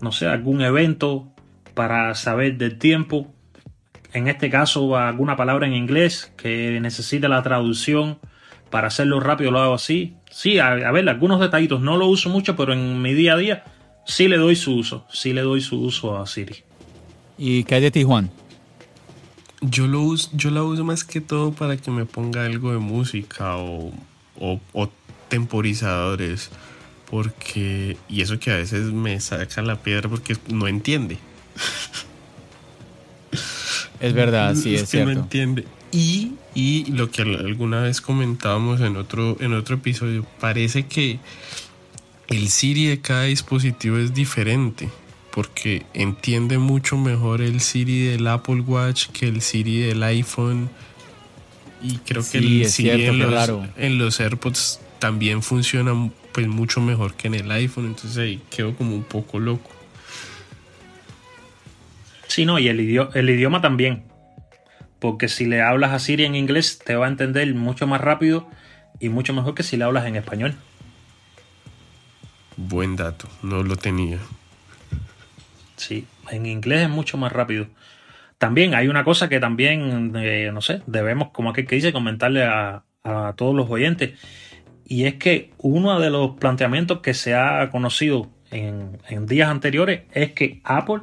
[0.00, 1.32] no sé, algún evento
[1.74, 3.32] para saber del tiempo.
[4.12, 8.18] En este caso, alguna palabra en inglés que necesite la traducción.
[8.70, 10.16] Para hacerlo rápido lo hago así.
[10.30, 13.36] Sí, a, a ver, algunos detallitos no lo uso mucho, pero en mi día a
[13.36, 13.64] día
[14.06, 15.06] sí le doy su uso.
[15.10, 16.56] Sí le doy su uso a Siri.
[17.38, 18.30] ¿Y qué hay de ti, Juan?
[19.60, 22.78] Yo, lo uso, yo la uso más que todo para que me ponga algo de
[22.78, 23.92] música o,
[24.38, 24.90] o,
[25.28, 26.50] temporizadores.
[27.10, 27.96] Porque.
[28.08, 31.18] Y eso que a veces me saca la piedra porque no entiende.
[34.02, 35.14] Es verdad, sí, es, cierto.
[35.14, 35.64] No entiende.
[35.92, 41.20] Y, y, lo que alguna vez comentábamos en otro, en otro episodio, parece que
[42.28, 44.88] el Siri de cada dispositivo es diferente
[45.32, 50.70] porque entiende mucho mejor el Siri del Apple Watch que el Siri del iPhone.
[51.82, 57.34] Y creo que el Siri en, los, AirPods también funciona pues mucho mejor que en
[57.34, 57.86] el iPhone.
[57.86, 59.70] Entonces ahí quedo como un poco loco.
[62.32, 64.04] Sí, no, y el, idioma, el idioma también.
[65.00, 68.48] Porque si le hablas a Siri en inglés, te va a entender mucho más rápido
[68.98, 70.54] y mucho mejor que si le hablas en español.
[72.56, 74.16] Buen dato, no lo tenía.
[75.76, 77.66] Sí, en inglés es mucho más rápido.
[78.38, 82.44] También hay una cosa que también, eh, no sé, debemos, como aquel que dice, comentarle
[82.44, 82.82] a,
[83.36, 84.18] todos los oyentes.
[84.86, 90.04] Y es que uno de los planteamientos que se ha conocido en, en días anteriores
[90.14, 91.02] es que Apple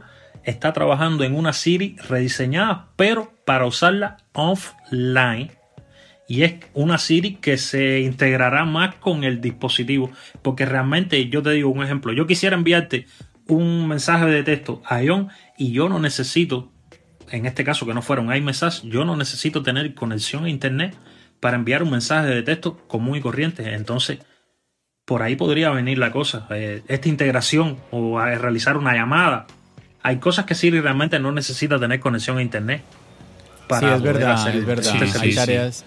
[0.49, 5.51] está trabajando en una Siri rediseñada, pero para usarla offline.
[6.27, 10.11] Y es una Siri que se integrará más con el dispositivo.
[10.41, 13.07] Porque realmente, yo te digo un ejemplo, yo quisiera enviarte
[13.47, 16.71] un mensaje de texto a Ion y yo no necesito,
[17.31, 20.95] en este caso que no fuera un iMessage, yo no necesito tener conexión a internet
[21.39, 23.73] para enviar un mensaje de texto común y corriente.
[23.73, 24.19] Entonces,
[25.05, 26.45] por ahí podría venir la cosa.
[26.51, 29.47] Eh, esta integración o realizar una llamada.
[30.01, 32.81] Hay cosas que Siri realmente no necesita tener conexión a internet.
[33.67, 34.95] Para sí, es verdad, es verdad.
[35.21, 35.85] Hay tareas.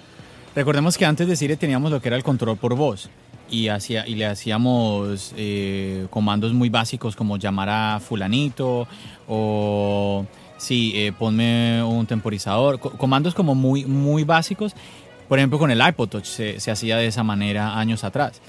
[0.54, 3.08] Recordemos que antes de Siri teníamos lo que era el control por voz
[3.50, 8.86] y, hacía, y le hacíamos eh, comandos muy básicos como llamar a fulanito
[9.26, 10.26] o
[10.58, 14.74] sí, eh, ponme un temporizador, comandos como muy, muy básicos.
[15.28, 18.40] Por ejemplo, con el iPod Touch se, se hacía de esa manera años atrás.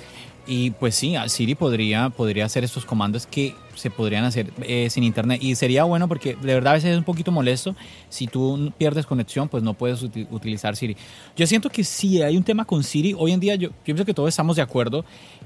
[0.45, 5.03] Y pues sí, Siri podría, podría hacer estos comandos que se podrían hacer eh, sin
[5.03, 5.41] internet.
[5.41, 7.75] Y sería bueno porque de verdad a veces es un poquito molesto.
[8.09, 10.95] Si tú pierdes conexión, pues no puedes utilizar Siri.
[11.35, 13.15] Yo siento que si hay un tema con Siri.
[13.17, 15.05] Hoy en día yo, pienso que todos estamos de acuerdo.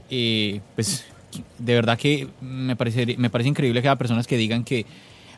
[0.09, 1.05] Eh, pues
[1.57, 4.85] de verdad que me parece, me parece increíble que haya personas que digan que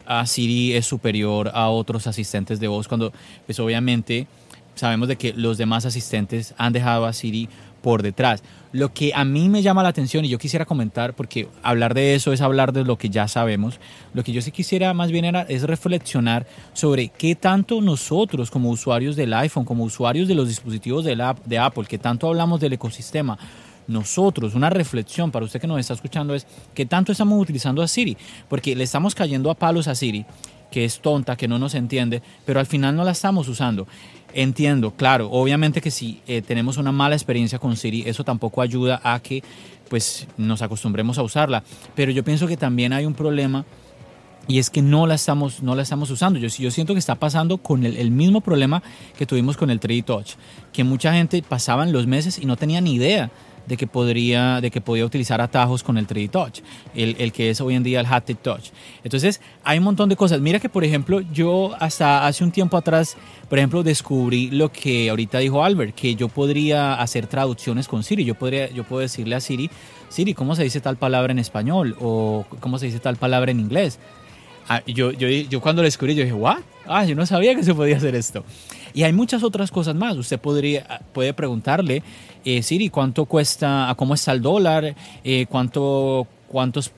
[0.06, 3.14] a Siri es superior a otros asistentes de voz cuando
[3.46, 4.28] pues obviamente
[4.74, 7.50] sabemos de que los demás asistentes han dejado a Siri
[7.82, 8.44] por detrás.
[8.72, 12.14] Lo que a mí me llama la atención y yo quisiera comentar, porque hablar de
[12.16, 13.80] eso es hablar de lo que ya sabemos,
[14.14, 18.70] lo que yo sí quisiera más bien era, es reflexionar sobre qué tanto nosotros como
[18.70, 21.16] usuarios del iPhone, como usuarios de los dispositivos de,
[21.46, 23.38] de Apple, que tanto hablamos del ecosistema,
[23.90, 27.88] nosotros, una reflexión para usted que nos está escuchando es qué tanto estamos utilizando a
[27.88, 28.16] Siri,
[28.48, 30.26] porque le estamos cayendo a palos a Siri,
[30.70, 33.88] que es tonta, que no nos entiende, pero al final no la estamos usando.
[34.34, 39.02] Entiendo, claro, obviamente que si eh, tenemos una mala experiencia con Siri, eso tampoco ayuda
[39.04, 39.44] a que
[39.90, 41.64] pues nos acostumbremos a usarla,
[41.96, 43.66] pero yo pienso que también hay un problema
[44.48, 46.40] y es que no la estamos, no la estamos usando.
[46.40, 48.84] Yo, yo siento que está pasando con el, el mismo problema
[49.18, 50.32] que tuvimos con el 3D Touch,
[50.74, 53.32] que mucha gente pasaban los meses y no tenía ni idea
[53.70, 56.62] de que, podría, de que podía utilizar atajos con el 3D Touch,
[56.96, 58.72] el, el que es hoy en día el Haptic Touch.
[59.04, 60.42] Entonces, hay un montón de cosas.
[60.42, 63.16] Mira que, por ejemplo, yo hasta hace un tiempo atrás,
[63.48, 68.26] por ejemplo, descubrí lo que ahorita dijo Albert, que yo podría hacer traducciones con Siri.
[68.26, 69.70] Yo, podría, yo puedo decirle a Siri,
[70.10, 71.96] Siri, ¿cómo se dice tal palabra en español?
[72.02, 74.00] O ¿cómo se dice tal palabra en inglés?
[74.68, 76.58] Ah, yo, yo, yo cuando lo descubrí, yo dije, ¿what?
[76.88, 78.44] Ah, yo no sabía que se podía hacer esto.
[78.94, 80.18] Y hay muchas otras cosas más.
[80.18, 82.04] Usted podría, puede preguntarle,
[82.46, 84.96] eh, Siri, ¿cuánto cuesta, cómo está el dólar?
[85.24, 86.92] Eh, ¿cuánto, ¿Cuántos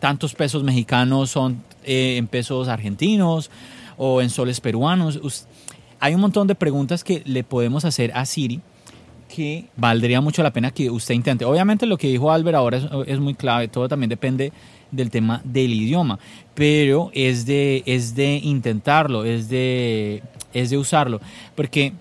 [0.00, 3.50] tantos pesos mexicanos son eh, en pesos argentinos
[3.96, 5.46] o en soles peruanos?
[6.00, 8.60] hay un montón de preguntas que le podemos hacer a Siri
[9.34, 11.44] que valdría mucho la pena que usted intente.
[11.44, 14.52] Obviamente lo que dijo Albert ahora es, es muy clave, todo también depende
[14.90, 16.18] del tema del idioma,
[16.54, 20.22] pero es de, es de intentarlo, es de,
[20.52, 21.20] es de usarlo,
[21.54, 21.92] porque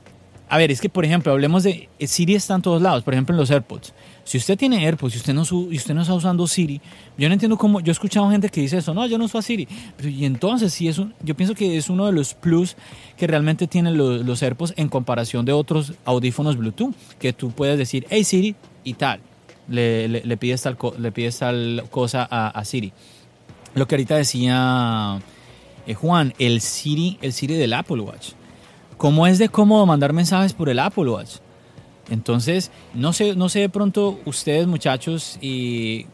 [0.53, 3.15] A ver, es que por ejemplo, hablemos de eh, Siri está en todos lados, por
[3.15, 3.91] ejemplo en los AirPods.
[4.23, 5.41] Si usted tiene AirPods y usted no,
[5.71, 6.79] y usted no está usando Siri,
[7.17, 9.39] yo no entiendo cómo, yo he escuchado gente que dice eso, no, yo no uso
[9.39, 9.67] a Siri.
[9.97, 12.75] Pero, y entonces sí es un, yo pienso que es uno de los plus
[13.17, 18.05] que realmente tienen los, AirPods en comparación de otros audífonos Bluetooth, que tú puedes decir,
[18.11, 19.21] hey Siri y tal,
[19.67, 22.93] le, pides, tal, le pides tal cosa a, a Siri.
[23.73, 25.19] Lo que ahorita decía
[25.87, 28.33] eh, Juan, el Siri, el Siri del Apple Watch.
[29.03, 31.39] ¿Cómo es de cómodo mandar mensajes por el Apple Watch?
[32.09, 36.05] Entonces, no sé, no sé de pronto ustedes muchachos y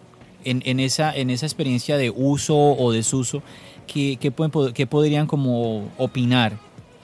[0.43, 3.43] en, esa, en esa experiencia de uso o desuso,
[3.85, 6.57] ¿qué, qué, pueden, qué podrían como opinar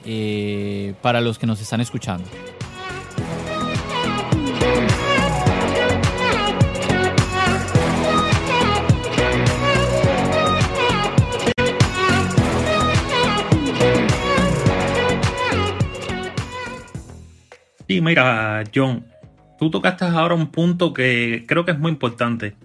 [0.04, 2.24] eh, para los que nos están escuchando?
[17.88, 19.06] Sí, mira, John,
[19.58, 22.56] tú tocaste ahora un punto que creo que es muy importante.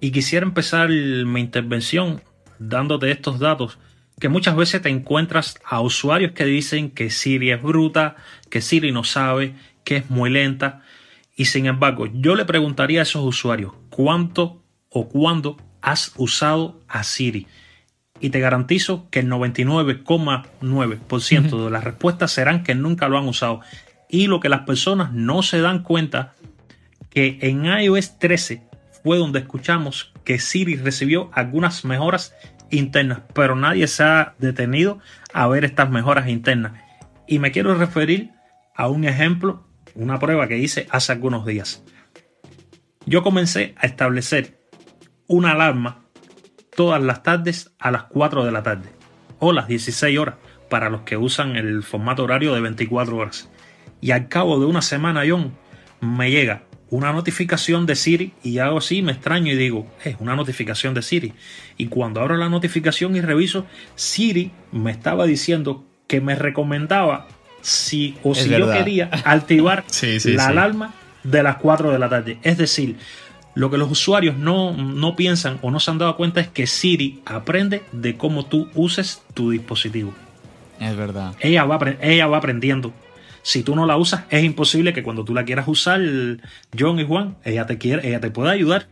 [0.00, 2.20] Y quisiera empezar mi intervención
[2.58, 3.78] dándote estos datos,
[4.20, 8.16] que muchas veces te encuentras a usuarios que dicen que Siri es bruta,
[8.50, 10.82] que Siri no sabe, que es muy lenta.
[11.34, 17.04] Y sin embargo, yo le preguntaría a esos usuarios cuánto o cuándo has usado a
[17.04, 17.46] Siri.
[18.20, 23.62] Y te garantizo que el 99,9% de las respuestas serán que nunca lo han usado.
[24.12, 26.34] Y lo que las personas no se dan cuenta,
[27.08, 28.62] que en iOS 13
[29.02, 32.34] fue donde escuchamos que Siri recibió algunas mejoras
[32.70, 34.98] internas, pero nadie se ha detenido
[35.32, 36.72] a ver estas mejoras internas.
[37.26, 38.32] Y me quiero referir
[38.76, 41.82] a un ejemplo, una prueba que hice hace algunos días.
[43.06, 44.60] Yo comencé a establecer
[45.26, 46.04] una alarma
[46.76, 48.90] todas las tardes a las 4 de la tarde
[49.38, 50.34] o las 16 horas
[50.68, 53.48] para los que usan el formato horario de 24 horas
[54.02, 55.52] y al cabo de una semana, John,
[56.00, 60.34] me llega una notificación de Siri y hago así, me extraño y digo, es una
[60.34, 61.32] notificación de Siri.
[61.78, 67.28] Y cuando abro la notificación y reviso, Siri me estaba diciendo que me recomendaba
[67.62, 69.84] si o si yo quería activar
[70.24, 70.92] la alarma
[71.22, 72.38] de las 4 de la tarde.
[72.42, 72.96] Es decir,
[73.54, 76.66] lo que los usuarios no, no piensan o no se han dado cuenta es que
[76.66, 80.12] Siri aprende de cómo tú uses tu dispositivo.
[80.80, 81.36] Es verdad.
[81.38, 82.92] Ella va, ella va aprendiendo
[83.42, 86.00] si tú no la usas, es imposible que cuando tú la quieras usar,
[86.78, 88.88] John y Juan, ella te quiere, ella te pueda ayudar.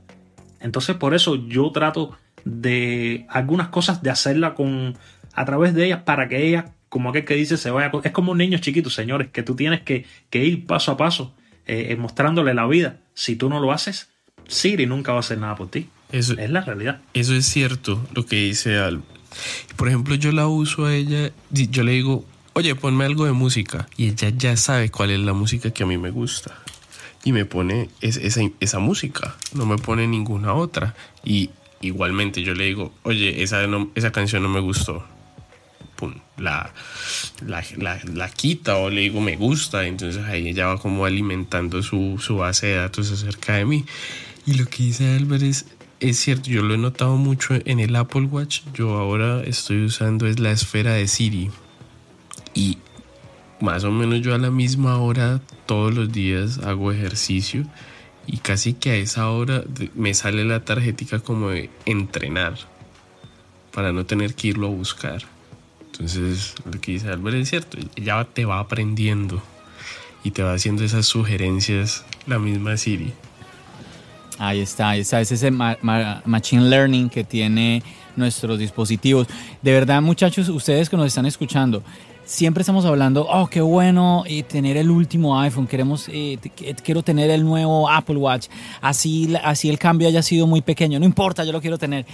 [0.60, 4.96] Entonces, por eso yo trato de algunas cosas de hacerla con
[5.34, 7.90] a través de ellas para que ella, como aquel que dice, se vaya.
[8.02, 11.32] Es como un niño chiquito, señores, que tú tienes que, ir paso a paso,
[11.66, 13.00] eh, eh, mostrándole la vida.
[13.14, 14.10] Si tú no lo haces,
[14.48, 15.88] Siri nunca va a hacer nada por ti.
[16.10, 17.00] Eso, es la realidad.
[17.14, 19.02] Eso es cierto, lo que dice Al.
[19.76, 22.24] Por ejemplo, yo la uso a ella, yo le digo,
[22.54, 23.88] oye, ponme algo de música.
[23.96, 26.54] Y ella ya sabe cuál es la música que a mí me gusta.
[27.24, 30.94] Y me pone esa, música, no me pone ninguna otra.
[31.24, 35.04] Y igualmente yo le digo, oye, esa, esa canción no me gustó.
[35.96, 36.72] Pum, la,
[37.46, 39.86] la, quita o le digo me gusta.
[39.86, 43.84] Entonces ahí ella va como alimentando su, su base de datos acerca de mí.
[44.46, 45.66] Y lo que dice Albert es,
[46.00, 48.62] es cierto, yo lo he notado mucho en el Apple Watch.
[48.72, 51.50] Yo ahora estoy usando es la esfera de Siri
[52.54, 52.78] y
[53.60, 57.64] más o menos yo a la misma hora todos los días hago ejercicio
[58.26, 59.62] y casi que a esa hora
[59.94, 62.54] me sale la tarjetita como de entrenar
[63.72, 65.22] para no tener que irlo a buscar.
[65.92, 69.42] Entonces lo que dice Albert es cierto, ya te va aprendiendo
[70.24, 73.12] y te va haciendo esas sugerencias la misma Siri.
[74.38, 77.82] Ahí está, ahí está, es ese machine learning que tiene
[78.16, 79.26] nuestros dispositivos.
[79.60, 81.82] De verdad, muchachos, ustedes que nos están escuchando,
[82.30, 86.38] siempre estamos hablando, oh, qué bueno eh, tener el último iPhone, queremos, eh,
[86.84, 88.46] quiero tener el nuevo Apple Watch,
[88.80, 92.06] así, así el cambio haya sido muy pequeño, no importa, yo lo quiero tener.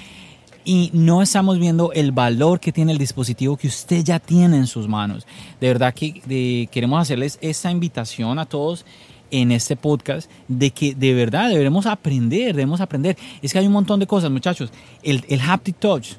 [0.64, 4.66] Y no estamos viendo el valor que tiene el dispositivo que usted ya tiene en
[4.66, 5.24] sus manos.
[5.60, 8.84] De verdad que queremos hacerles esta invitación a todos
[9.30, 13.16] en este podcast de que de verdad debemos aprender, debemos aprender.
[13.42, 14.72] Es que hay un montón de cosas, muchachos.
[15.04, 16.14] El, el haptic touch,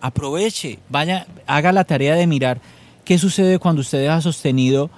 [0.00, 2.58] aproveche, vaya, haga la tarea de mirar
[3.04, 4.90] ¿Qué sucede cuando usted deja sostenido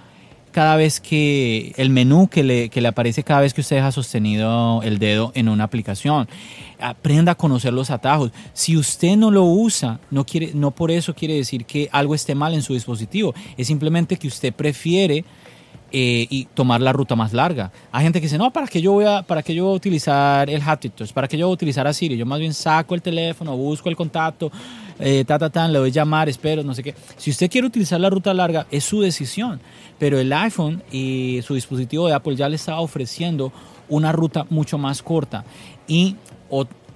[0.51, 3.91] cada vez que el menú que le, que le aparece cada vez que usted deja
[3.91, 6.29] sostenido el dedo en una aplicación?
[6.79, 8.33] Aprenda a conocer los atajos.
[8.53, 12.35] Si usted no lo usa, no, quiere, no por eso quiere decir que algo esté
[12.35, 13.35] mal en su dispositivo.
[13.57, 15.25] Es simplemente que usted prefiere
[15.95, 17.71] eh, y tomar la ruta más larga.
[17.93, 19.77] Hay gente que dice, no, ¿para qué yo voy a, para qué yo voy a
[19.77, 22.17] utilizar el Haptic ¿Para qué yo voy a utilizar a Siri?
[22.17, 24.51] Yo más bien saco el teléfono, busco el contacto,
[25.05, 26.95] eh, ta, ta, ta, le llamar, espero, no sé qué.
[27.17, 29.61] Si usted quiere utilizar la ruta larga, es su decisión.
[29.99, 33.53] Pero el iPhone y su dispositivo de Apple ya le está ofreciendo
[33.89, 35.45] una ruta mucho más corta
[35.87, 36.17] y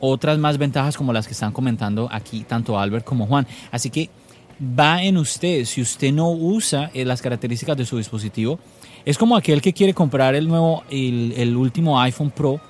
[0.00, 3.46] otras más ventajas como las que están comentando aquí tanto Albert como Juan.
[3.70, 4.10] Así que
[4.60, 5.64] va en usted.
[5.64, 8.58] Si usted no usa eh, las características de su dispositivo,
[9.04, 12.60] es como aquel que quiere comprar el nuevo, el, último iPhone Pro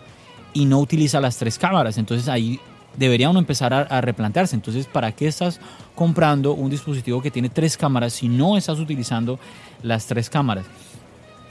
[0.53, 1.99] y no utiliza las tres cámaras.
[1.99, 2.59] Entonces ahí
[2.97, 4.57] debería uno empezar a, replantearse.
[4.57, 5.61] Entonces, ¿para qué estás
[5.95, 9.39] comprando un dispositivo que tiene tres cámaras si no estás utilizando
[9.83, 10.67] las tres cámaras?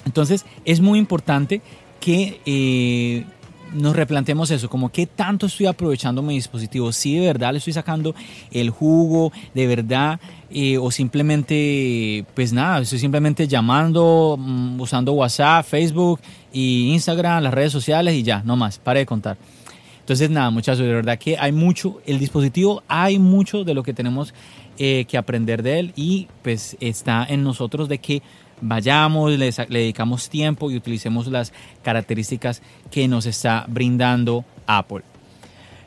[0.05, 1.61] Entonces, es muy importante
[1.99, 3.25] que eh,
[3.73, 7.73] nos replanteemos eso, como qué tanto estoy aprovechando mi dispositivo, si de verdad le estoy
[7.73, 8.15] sacando
[8.51, 10.19] el jugo, de verdad,
[10.51, 16.19] eh, o simplemente, pues nada, estoy simplemente llamando, mm, usando WhatsApp, Facebook
[16.53, 19.37] y Instagram, las redes sociales y ya, no más, pare de contar.
[20.05, 23.91] Entonces nada, muchachos, de verdad que hay mucho, el dispositivo, hay mucho de lo que
[23.91, 24.35] tenemos
[24.77, 28.21] eh, que aprender de él y pues está en nosotros de que
[28.61, 31.51] vayamos, le, dedicamos tiempo y utilicemos las
[31.81, 35.01] características que nos está brindando Apple.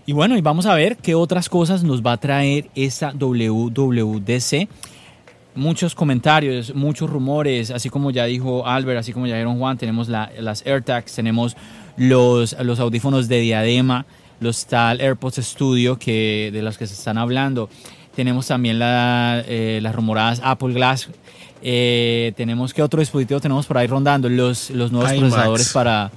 [0.05, 4.69] Y bueno, y vamos a ver qué otras cosas nos va a traer esta WWDC.
[5.55, 10.09] Muchos comentarios, muchos rumores, así como ya dijo Albert, así como ya dijeron Juan, tenemos
[10.09, 11.57] las AirTags, tenemos
[11.99, 14.07] los, los audífonos de diadema,
[14.41, 17.69] los tal AirPods Studio que, de los que se están hablando.
[18.15, 21.09] Tenemos también eh, las rumoradas Apple Glass
[21.63, 26.11] eh, tenemos que otro dispositivo tenemos por ahí rondando los, los nuevos procesadores para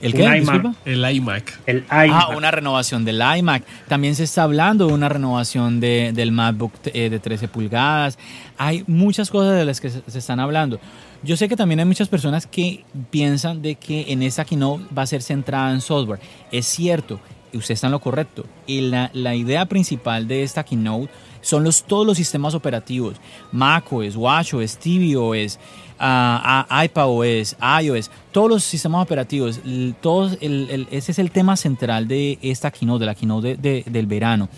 [0.00, 0.22] ¿El qué?
[0.22, 0.74] IMAC.
[0.84, 1.60] El iMac.
[1.66, 3.64] El Ah, una renovación del iMac.
[3.88, 8.16] También se está hablando de una renovación de, del MacBook eh, de 13 pulgadas.
[8.58, 10.78] Hay muchas cosas de las que se, están hablando.
[11.22, 15.02] Yo sé que también hay muchas personas que piensan de que en esta keynote va
[15.02, 16.20] a ser centrada en software.
[16.52, 17.18] Es cierto,
[17.52, 18.46] usted está en lo correcto.
[18.66, 21.10] Y la, la idea principal de esta keynote
[21.40, 23.16] son los, todos los sistemas operativos,
[23.52, 25.58] macOS, watchOS, tvOS,
[26.00, 29.60] uh, iPadOS, iOS, todos los sistemas operativos,
[30.00, 34.48] todos ese es el tema central de esta keynote, de la keynote del verano.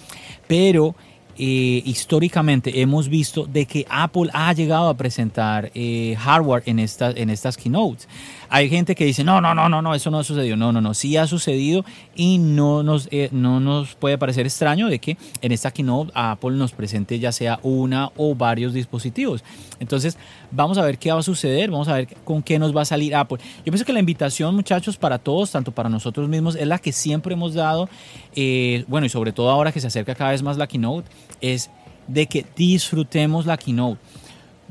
[0.46, 0.94] Pero
[1.38, 7.16] eh, históricamente hemos visto de que Apple ha llegado a presentar eh, hardware en, estas
[7.16, 8.08] en estas keynotes.
[8.52, 10.56] Hay gente que dice, no, no, no, no, no, eso no ha sucedido.
[10.56, 11.84] No, no, no, sí ha sucedido
[12.16, 16.52] y no nos, eh, no nos puede parecer extraño de que en esta keynote Apple
[16.52, 19.44] nos presente ya sea una o varios dispositivos.
[19.78, 20.18] Entonces,
[20.50, 22.84] vamos a ver qué va a suceder, vamos a ver con qué nos va a
[22.84, 23.38] salir Apple.
[23.58, 26.90] Yo pienso que la invitación, muchachos, para todos, tanto para nosotros mismos, es la que
[26.90, 27.88] siempre hemos dado,
[28.34, 31.08] eh, bueno, y sobre todo ahora que se acerca cada vez más la keynote,
[31.40, 31.70] es
[32.08, 34.00] de que disfrutemos la keynote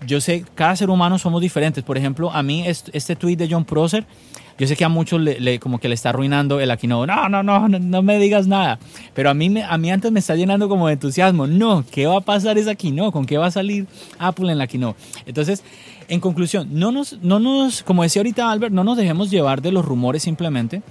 [0.06, 1.84] yo sé, cada ser humano somos diferentes.
[1.84, 4.06] Por ejemplo, a mí este, tweet de John Prosser,
[4.58, 7.30] yo sé que a muchos le, como que le está arruinando el aquí no, no,
[7.30, 8.80] no, no, no me digas nada.
[9.14, 11.47] Pero a mí, a mí antes me está llenando como de entusiasmo.
[11.47, 13.88] No, ¿qué va a pasar esa no ¿Con qué va a salir
[14.18, 14.95] Apple en la no
[15.26, 15.64] Entonces,
[16.08, 19.72] en conclusión, no nos, no nos, como decía ahorita Albert, no nos dejemos llevar de
[19.72, 20.82] los rumores simplemente.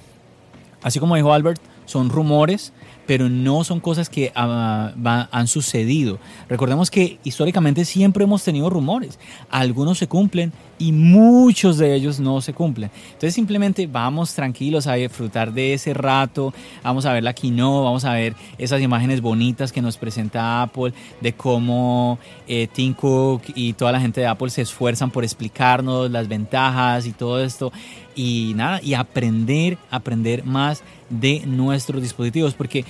[0.83, 2.73] Así como dijo Albert, son rumores
[3.09, 4.93] pero no son cosas que ah,
[5.33, 6.19] han sucedido.
[6.47, 9.19] Recordemos que históricamente siempre hemos tenido rumores.
[9.49, 12.91] Algunos se cumplen y muchos de ellos no se cumplen.
[13.07, 16.53] Entonces simplemente vamos tranquilos a disfrutar de ese rato,
[16.85, 20.93] vamos a ver la quinoa, vamos a ver esas imágenes bonitas que nos presenta Apple,
[21.23, 26.11] de cómo eh, Tim Cook y toda la gente de Apple se esfuerzan por explicarnos
[26.11, 27.73] las ventajas y todo esto.
[28.21, 32.85] Y nada, y aprender, aprender más de nuestros dispositivos, porque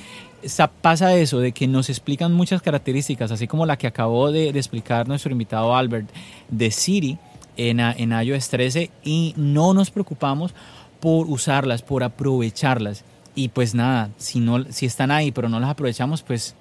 [0.81, 5.07] pasa eso, de que nos explican muchas características, así como la que acabó de, explicar
[5.07, 6.09] nuestro invitado Albert
[6.49, 7.19] de Siri
[7.59, 10.55] en, en iOS 13 y no nos preocupamos
[10.99, 13.05] por usarlas, por aprovecharlas.
[13.35, 16.55] Y pues nada, si, no, si están ahí pero no las aprovechamos, pues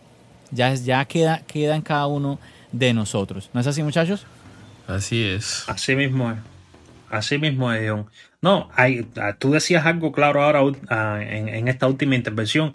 [0.52, 2.38] ya, ya queda, queda en cada uno
[2.74, 3.50] de nosotros.
[3.54, 4.26] ¿No es así, muchachos?
[4.88, 5.64] Así es.
[5.68, 6.38] Así mismo es.
[7.10, 8.08] Así mismo es, John.
[8.42, 12.74] No, hay, ah, tú decías algo claro ahora ah, en, esta última intervención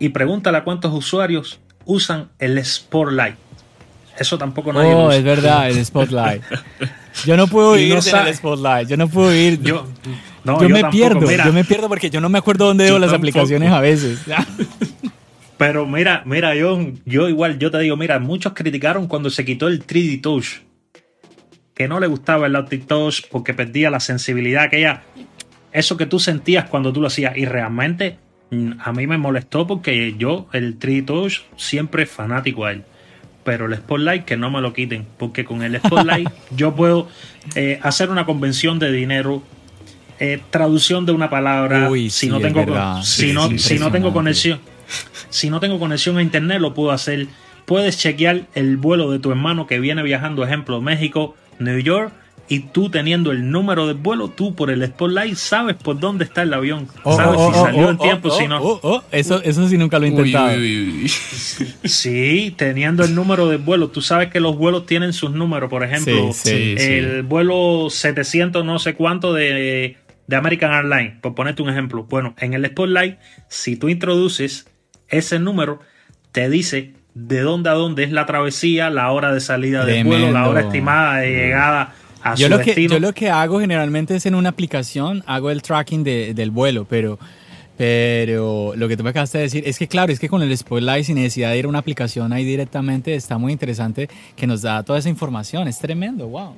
[0.00, 3.36] y pregúntale a cuántos usuarios usan el Spotlight.
[4.18, 6.42] Eso tampoco nadie Oh, es verdad, el Spotlight.
[7.24, 8.88] Yo no puedo ir en el Spotlight.
[8.88, 9.60] Yo no puedo ir.
[9.62, 9.86] Yo,
[10.44, 11.30] yo, me pierdo.
[11.30, 14.20] Yo me pierdo porque yo no me acuerdo dónde veo las aplicaciones a veces.
[15.56, 19.66] Pero mira, mira, yo, yo igual, yo te digo, mira, muchos criticaron cuando se quitó
[19.66, 20.67] el 3D Touch
[21.78, 25.04] que no le gustaba el Touch porque perdía la sensibilidad aquella,
[25.72, 27.36] eso que tú sentías cuando tú lo hacías.
[27.36, 28.18] Y realmente
[28.50, 32.82] mm, a mí me molestó porque yo, el 3 Touch, siempre fanático a él.
[33.44, 37.08] pero el Spotlight que no me lo quiten, porque con el Spotlight yo puedo
[37.54, 39.44] eh, hacer una convención de dinero,
[40.18, 44.58] eh, traducción de una palabra, si no tengo si no, si no tengo conexión,
[45.30, 47.28] si no tengo conexión a internet lo puedo hacer.
[47.66, 52.12] Puedes chequear el vuelo de tu hermano que viene viajando, ejemplo, México, New York,
[52.50, 56.42] y tú teniendo el número del vuelo, tú por el Spotlight sabes por dónde está
[56.42, 56.88] el avión.
[57.02, 58.80] Oh, sabes oh, si oh, salió en tiempo, si no.
[59.12, 60.56] Eso, eso sí nunca lo he intentado.
[61.84, 63.88] sí, teniendo el número del vuelo.
[63.88, 65.68] Tú sabes que los vuelos tienen sus números.
[65.68, 71.68] Por ejemplo, el vuelo 700 no sé cuánto de, de American Airlines, por ponerte un
[71.68, 72.04] ejemplo.
[72.04, 74.66] Bueno, en el Spotlight, si tú introduces
[75.08, 75.80] ese número,
[76.32, 76.94] te dice
[77.26, 80.60] de dónde a dónde es la travesía, la hora de salida del vuelo, la hora
[80.60, 81.94] estimada de llegada
[82.36, 86.04] yo lo Que, yo lo que hago generalmente es en una aplicación, hago el tracking
[86.04, 87.18] del vuelo, pero,
[87.76, 90.56] pero lo que tú me acabas de decir es que claro, es que con el
[90.56, 94.62] Spotlight sin necesidad de ir a una aplicación ahí directamente está muy interesante que nos
[94.62, 96.54] da toda esa información, es tremendo, wow.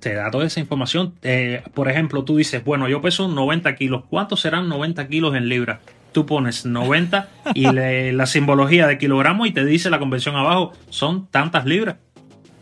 [0.00, 1.14] Te da toda esa información.
[1.22, 5.48] Eh, por ejemplo, tú dices, bueno, yo peso 90 kilos, ¿cuántos serán 90 kilos en
[5.48, 5.78] libras?
[6.12, 7.66] Tú pones 90 y
[8.12, 11.96] la simbología de kilogramo y te dice la conversión abajo, son tantas libras.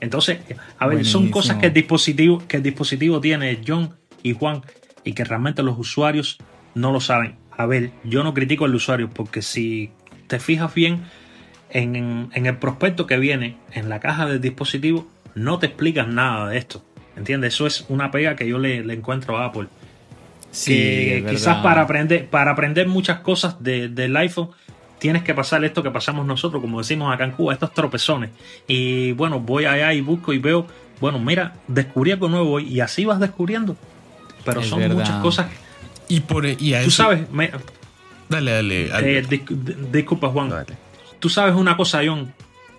[0.01, 0.39] Entonces,
[0.79, 4.63] a ver, son cosas que el dispositivo, que el dispositivo tiene John y Juan
[5.05, 6.39] y que realmente los usuarios
[6.75, 7.37] no lo saben.
[7.57, 9.91] A ver, yo no critico al usuario porque si
[10.27, 11.03] te fijas bien
[11.69, 16.59] en, el prospecto que viene en la caja del dispositivo, no te explicas nada de
[16.59, 16.85] esto.
[17.17, 17.55] ¿Entiendes?
[17.55, 19.67] Eso es una pega que yo le, encuentro a Apple.
[20.51, 24.51] Sí, quizás para aprender, para aprender muchas cosas del iPhone
[25.01, 28.31] tienes que pasar esto que pasamos nosotros, como decimos acá en Cuba, estos tropezones.
[28.69, 30.67] Y bueno, voy allá y busco y veo,
[31.01, 33.77] bueno, mira, descubrí algo nuevo y así vas descubriendo.
[34.45, 35.51] Pero son muchas cosas.
[36.07, 37.27] Y por e, y Tú sabes,
[38.29, 39.19] dale, dale.
[39.19, 39.41] Eh,
[39.91, 40.53] disculpa, Juan.
[41.19, 42.33] Tú sabes una cosa, John.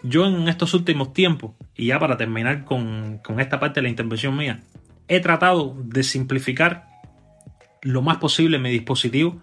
[0.03, 3.89] Yo en estos últimos tiempos, y ya para terminar con, con esta parte de la
[3.89, 4.61] intervención mía,
[5.07, 6.90] he tratado de simplificar
[7.81, 9.41] lo más posible mi dispositivo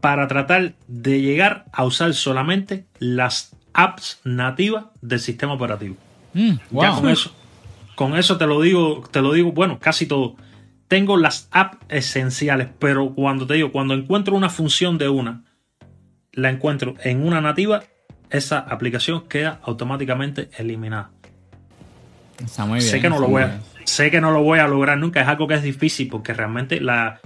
[0.00, 5.96] para tratar de llegar a usar solamente las apps nativas del sistema operativo.
[6.34, 7.34] Mm, ya con eso,
[7.94, 10.36] con eso te lo digo, te lo digo, bueno, casi todo.
[10.88, 15.44] Tengo las apps esenciales, pero cuando te digo, cuando encuentro una función de una,
[16.32, 17.82] la encuentro en una nativa,
[18.28, 21.12] esa aplicación queda automáticamente eliminada.
[22.44, 22.90] Está muy bien.
[22.90, 25.28] Sé que no lo voy a, sé que no lo voy a lograr nunca, es
[25.28, 27.20] algo que es difícil porque realmente la,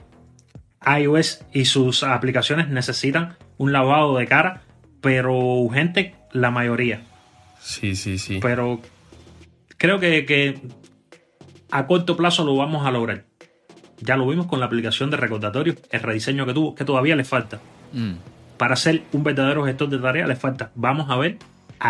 [0.86, 4.62] iOS y sus aplicaciones necesitan un lavado de cara,
[5.00, 7.02] pero urgente la mayoría.
[7.60, 8.38] Sí, sí, sí.
[8.40, 8.80] Pero
[9.76, 10.60] creo que,
[11.70, 13.24] a corto plazo lo vamos a lograr.
[14.00, 17.24] Ya lo vimos con la aplicación de recordatorio, el rediseño que tuvo, que todavía le
[17.24, 17.60] falta.
[17.92, 18.14] Mm.
[18.56, 20.70] Para ser un verdadero gestor de tareas le falta.
[20.74, 21.38] Vamos a ver,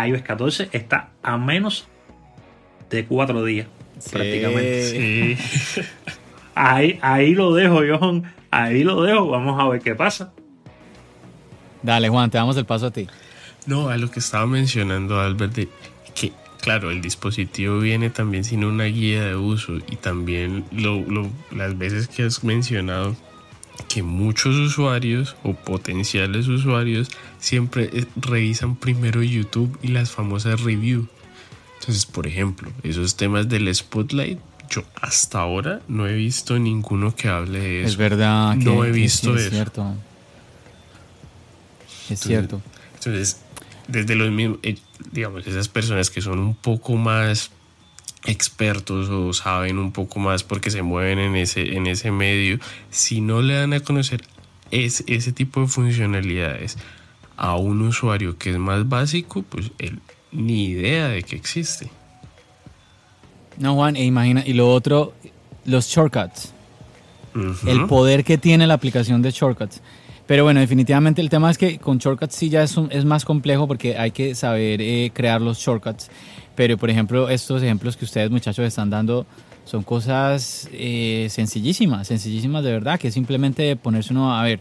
[0.07, 1.87] iOS 14 está a menos
[2.89, 3.67] de cuatro días,
[4.11, 5.37] prácticamente.
[5.37, 5.81] Sí.
[6.59, 10.33] ahí, ahí lo dejo, John ahí lo dejo, vamos a ver qué pasa.
[11.81, 13.07] Dale, Juan, te damos el paso a ti.
[13.65, 15.69] No, a lo que estaba mencionando Albert, de
[16.13, 21.05] que claro, el dispositivo viene también sin una guía de uso y también lo,
[21.51, 23.15] las veces que has mencionado
[23.87, 27.07] que muchos usuarios o potenciales usuarios
[27.39, 31.07] siempre eh, revisan primero YouTube y las famosas reviews.
[31.79, 34.39] Entonces, por ejemplo, esos temas del Spotlight
[34.69, 37.89] yo hasta ahora no he visto ninguno que hable de eso.
[37.89, 38.55] Es verdad.
[38.55, 39.95] no he visto es cierto.
[42.09, 42.61] Es cierto.
[42.95, 43.41] Entonces,
[43.87, 44.77] desde los mismos, eh,
[45.11, 47.51] digamos, esas personas que son un poco más
[48.25, 52.59] expertos o saben un poco más porque se mueven en ese, en ese medio,
[52.89, 54.23] si no le dan a conocer
[54.71, 56.77] ese tipo de funcionalidades
[57.37, 59.99] a un usuario que es más básico, pues él
[60.31, 61.89] ni idea de que existe.
[63.59, 65.13] No, Juan, e imagina, y lo otro,
[65.65, 66.53] los shortcuts.
[67.67, 69.81] El poder que tiene la aplicación de shortcuts.
[70.25, 73.67] Pero bueno, definitivamente el tema es que con shortcuts sí ya es, es más complejo
[73.67, 76.09] porque hay que saber eh, crear los shortcuts.
[76.55, 79.25] Pero por ejemplo, estos ejemplos que ustedes muchachos están dando
[79.65, 84.59] son cosas eh, sencillísimas, sencillísimas de verdad, que simplemente ponerse uno a ver,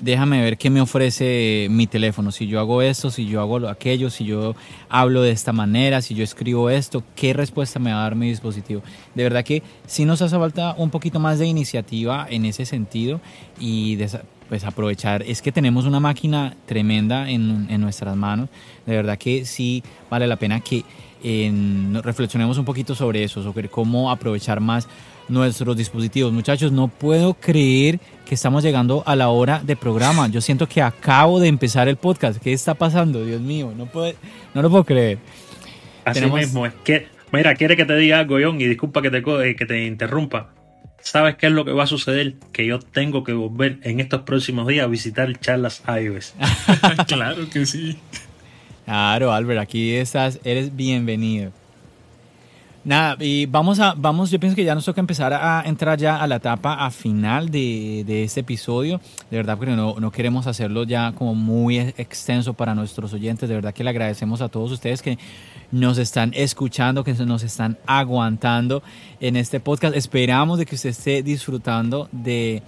[0.00, 2.32] déjame ver qué me ofrece mi teléfono.
[2.32, 4.54] Si yo hago esto, si yo hago aquello, si yo
[4.88, 8.28] hablo de esta manera, si yo escribo esto, qué respuesta me va a dar mi
[8.28, 8.82] dispositivo.
[9.14, 13.20] De verdad que sí nos hace falta un poquito más de iniciativa en ese sentido
[13.58, 13.98] y
[14.48, 15.22] pues aprovechar.
[15.22, 18.48] Es que tenemos una máquina tremenda en, en nuestras manos.
[18.86, 20.84] De verdad que sí vale la pena que
[22.02, 24.88] reflexionemos un poquito sobre eso, sobre cómo aprovechar más
[25.30, 26.32] nuestros dispositivos.
[26.32, 30.28] Muchachos, no puedo creer que estamos llegando a la hora de programa.
[30.28, 32.40] Yo siento que acabo de empezar el podcast.
[32.40, 33.24] ¿Qué está pasando?
[33.24, 34.12] Dios mío, no, puedo,
[34.54, 35.18] no lo puedo creer.
[36.04, 36.74] Así mismo es.
[36.84, 39.86] Que, mira, quiere que te diga algo, John, y disculpa que te, eh, que te
[39.86, 40.50] interrumpa.
[41.00, 42.34] ¿Sabes qué es lo que va a suceder?
[42.52, 46.34] Que yo tengo que volver en estos próximos días a visitar charlas iOS.
[47.06, 47.96] claro que sí.
[48.84, 51.52] Claro, Albert, aquí estás, eres bienvenido.
[52.82, 56.16] Nada, y vamos a, vamos, yo pienso que ya nos toca empezar a entrar ya
[56.16, 59.02] a la etapa a final de, de este episodio.
[59.30, 63.50] De verdad, porque no, no, queremos hacerlo ya como muy extenso para nuestros oyentes.
[63.50, 65.18] De verdad que le agradecemos a todos ustedes que
[65.70, 68.82] nos están escuchando, que nos están aguantando
[69.20, 69.94] en este podcast.
[69.94, 72.62] Esperamos de que usted esté disfrutando de,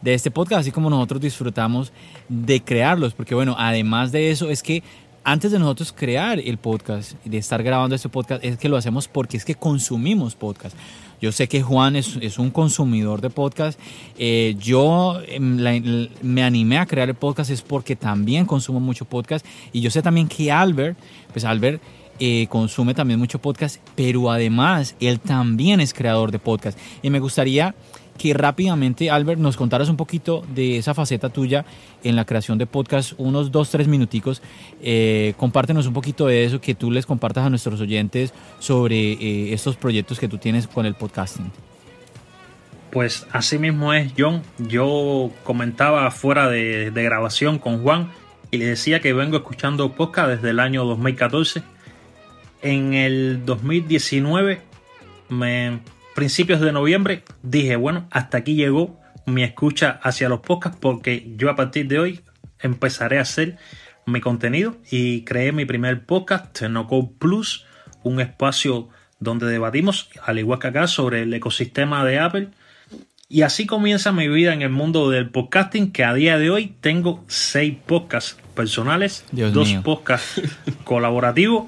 [0.00, 1.92] de este podcast, así como nosotros disfrutamos
[2.30, 4.82] de crearlos, porque bueno, además de eso es que
[5.24, 9.08] antes de nosotros crear el podcast, de estar grabando este podcast, es que lo hacemos
[9.08, 10.76] porque es que consumimos podcast.
[11.20, 13.78] Yo sé que Juan es, es un consumidor de podcast.
[14.16, 15.58] Eh, yo em,
[16.22, 19.44] me animé a crear el podcast es porque también consumo mucho podcast.
[19.72, 20.96] Y yo sé también que Albert,
[21.32, 21.82] pues Albert
[22.20, 26.78] eh, consume también mucho podcast, pero además él también es creador de podcast.
[27.02, 27.74] Y me gustaría
[28.18, 31.64] que rápidamente, Albert, nos contaras un poquito de esa faceta tuya
[32.04, 34.42] en la creación de podcast, unos dos, tres minuticos.
[34.82, 39.54] Eh, compártenos un poquito de eso, que tú les compartas a nuestros oyentes sobre eh,
[39.54, 41.50] estos proyectos que tú tienes con el podcasting.
[42.90, 44.42] Pues así mismo es, John.
[44.58, 48.10] Yo comentaba fuera de, de grabación con Juan
[48.50, 51.62] y le decía que vengo escuchando podcast desde el año 2014.
[52.62, 54.60] En el 2019
[55.28, 55.80] me
[56.18, 61.48] principios de noviembre dije, bueno, hasta aquí llegó mi escucha hacia los podcasts porque yo
[61.48, 62.20] a partir de hoy
[62.58, 63.56] empezaré a hacer
[64.04, 67.66] mi contenido y creé mi primer podcast, Tecnoco Plus,
[68.02, 68.88] un espacio
[69.20, 72.48] donde debatimos, al igual que acá, sobre el ecosistema de Apple.
[73.28, 76.74] Y así comienza mi vida en el mundo del podcasting, que a día de hoy
[76.80, 80.42] tengo seis podcasts personales, dos podcasts
[80.82, 81.66] colaborativos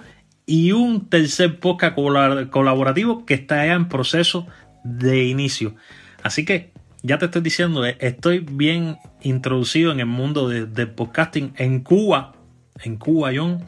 [0.50, 4.48] y un tercer podcast colaborativo que está ya en proceso
[4.82, 5.76] de inicio.
[6.24, 6.72] Así que
[7.02, 11.84] ya te estoy diciendo, eh, estoy bien introducido en el mundo del de podcasting en
[11.84, 12.32] Cuba.
[12.82, 13.62] En Cuba, John,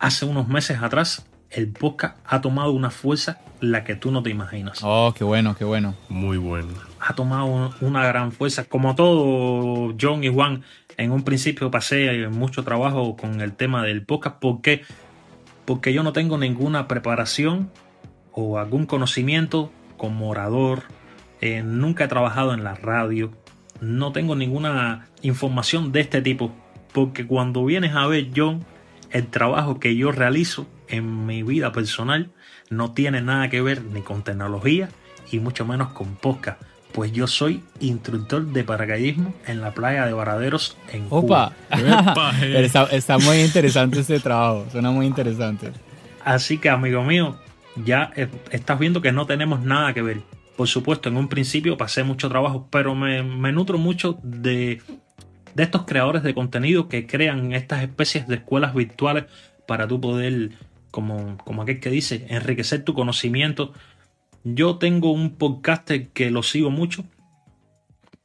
[0.00, 4.30] hace unos meses atrás, el podcast ha tomado una fuerza la que tú no te
[4.30, 4.80] imaginas.
[4.82, 5.94] Oh, qué bueno, qué bueno.
[6.08, 6.70] Muy bueno.
[6.98, 8.64] Ha tomado una gran fuerza.
[8.64, 10.64] Como todo, John y Juan,
[10.96, 14.82] en un principio pasé mucho trabajo con el tema del podcast porque
[15.68, 17.70] porque yo no tengo ninguna preparación
[18.32, 20.84] o algún conocimiento como orador,
[21.42, 23.32] eh, nunca he trabajado en la radio,
[23.78, 26.56] no tengo ninguna información de este tipo,
[26.94, 28.64] porque cuando vienes a ver John,
[29.10, 32.30] el trabajo que yo realizo en mi vida personal
[32.70, 34.88] no tiene nada que ver ni con tecnología
[35.30, 36.62] y mucho menos con podcast
[36.92, 41.52] pues yo soy instructor de paracaidismo en la playa de Varaderos en Opa.
[41.70, 42.32] Cuba.
[42.42, 45.72] está, está, muy interesante este trabajo, suena muy interesante.
[46.24, 47.38] Así que amigo mío,
[47.84, 48.12] ya
[48.50, 50.20] estás viendo que no tenemos nada que ver.
[50.56, 53.22] Por supuesto, en un principio pasé mucho trabajo, pero me,
[53.52, 54.82] nutro mucho de,
[55.54, 59.26] de estos creadores de contenido que crean estas especies de escuelas virtuales
[59.66, 60.50] para tú poder,
[60.90, 63.72] como, como aquel que dice, enriquecer tu conocimiento
[64.54, 67.04] yo tengo un podcaster que lo sigo mucho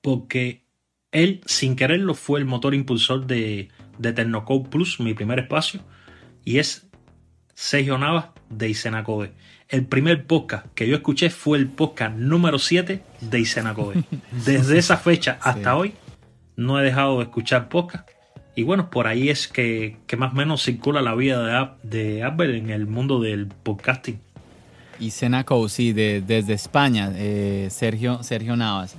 [0.02, 0.66] porque
[1.12, 5.80] él, sin quererlo, fue el motor impulsor de, de Tecnocode Plus, mi primer espacio,
[6.44, 6.88] y es
[7.54, 9.32] Sergio Navas de Isenacode.
[9.70, 14.04] El primer podcast que yo escuché fue el podcast número 7 de Isenacode.
[14.46, 15.94] Desde esa fecha hasta hoy
[16.56, 18.10] no he dejado de escuchar podcast.
[18.56, 22.58] Y bueno, por ahí es que, más o menos circula la vida de, de Apple
[22.58, 24.20] en el mundo del podcasting.
[25.00, 28.96] Y Senaco, sí, desde España, eh, Sergio, Sergio Navas.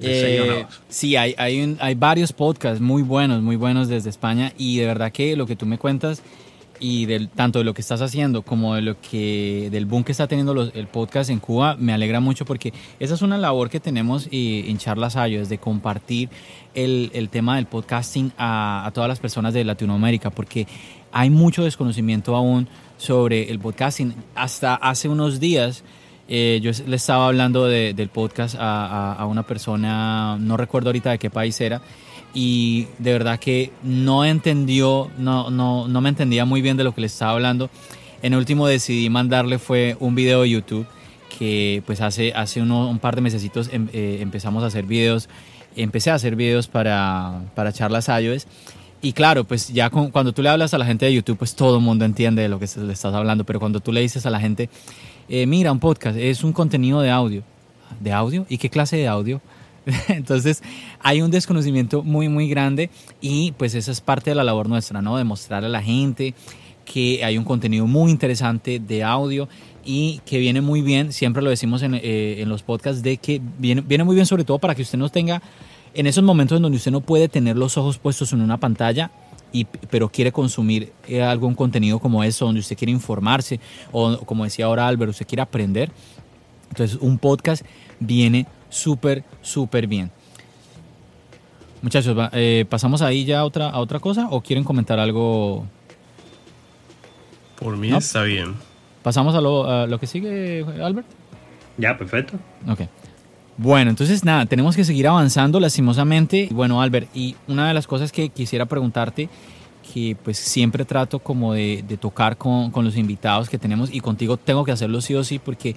[0.00, 4.86] Eh, sí, hay, hay, hay varios podcasts muy buenos, muy buenos desde España y de
[4.86, 6.22] verdad que lo que tú me cuentas
[6.80, 10.10] y del, tanto de lo que estás haciendo como de lo que del boom que
[10.10, 13.78] está teniendo el podcast en Cuba me alegra mucho porque esa es una labor que
[13.78, 16.28] tenemos eh, en Charlas Ayos de compartir
[16.74, 20.66] el, el, tema del podcasting a, a todas las personas de Latinoamérica porque
[21.12, 22.66] hay mucho desconocimiento aún
[23.02, 24.14] sobre el podcasting.
[24.36, 25.82] Hasta hace unos días
[26.28, 31.28] eh, yo le estaba hablando del podcast a, una persona, no recuerdo ahorita de qué
[31.28, 31.82] país era,
[32.32, 36.94] y de verdad que no entendió, no, no, no me entendía muy bien de lo
[36.94, 37.70] que le estaba hablando.
[38.22, 40.86] En último decidí mandarle fue un video de YouTube
[41.38, 45.28] que pues hace, hace un par de mesecitos em, eh, empezamos a hacer videos,
[45.74, 48.46] empecé a hacer videos para, para charlas iOS
[49.02, 51.76] y claro, pues ya cuando tú le hablas a la gente de YouTube, pues todo
[51.78, 54.30] el mundo entiende de lo que le estás hablando, pero cuando tú le dices a
[54.30, 54.70] la gente,
[55.28, 57.42] eh, mira, un podcast es un contenido de audio.
[58.00, 58.46] ¿De audio?
[58.48, 59.42] ¿Y qué clase de audio?
[60.08, 60.62] Entonces
[61.00, 62.90] hay un desconocimiento muy, muy grande
[63.20, 65.16] y pues esa es parte de la labor nuestra, ¿no?
[65.16, 66.34] De mostrarle a la gente
[66.84, 69.48] que hay un contenido muy interesante de audio
[69.84, 73.40] y que viene muy bien, siempre lo decimos en, eh, en los podcasts, de que
[73.58, 75.42] viene, viene muy bien sobre todo para que usted no tenga
[75.94, 79.10] en esos momentos en donde usted no puede tener los ojos puestos en una pantalla,
[79.52, 83.60] y, pero quiere consumir eh, algún contenido como eso, donde usted quiere informarse,
[83.92, 85.90] o como decía ahora Álvaro, usted quiere aprender.
[86.70, 87.64] Entonces un podcast
[88.00, 90.10] viene súper, súper bien.
[91.82, 95.66] Muchachos, eh, ¿pasamos ahí ya a otra, a otra cosa o quieren comentar algo?
[97.56, 98.54] Por mí está bien.
[99.02, 101.08] ¿Pasamos a lo, a lo que sigue, Albert?
[101.76, 102.38] Ya, perfecto.
[102.68, 102.82] Ok.
[103.62, 106.48] Bueno, entonces nada, tenemos que seguir avanzando lastimosamente.
[106.50, 109.28] Bueno, Albert, y una de las cosas que quisiera preguntarte,
[109.94, 114.64] que pues siempre trato como de, tocar con, los invitados que tenemos y contigo tengo
[114.64, 115.76] que hacerlo sí o sí porque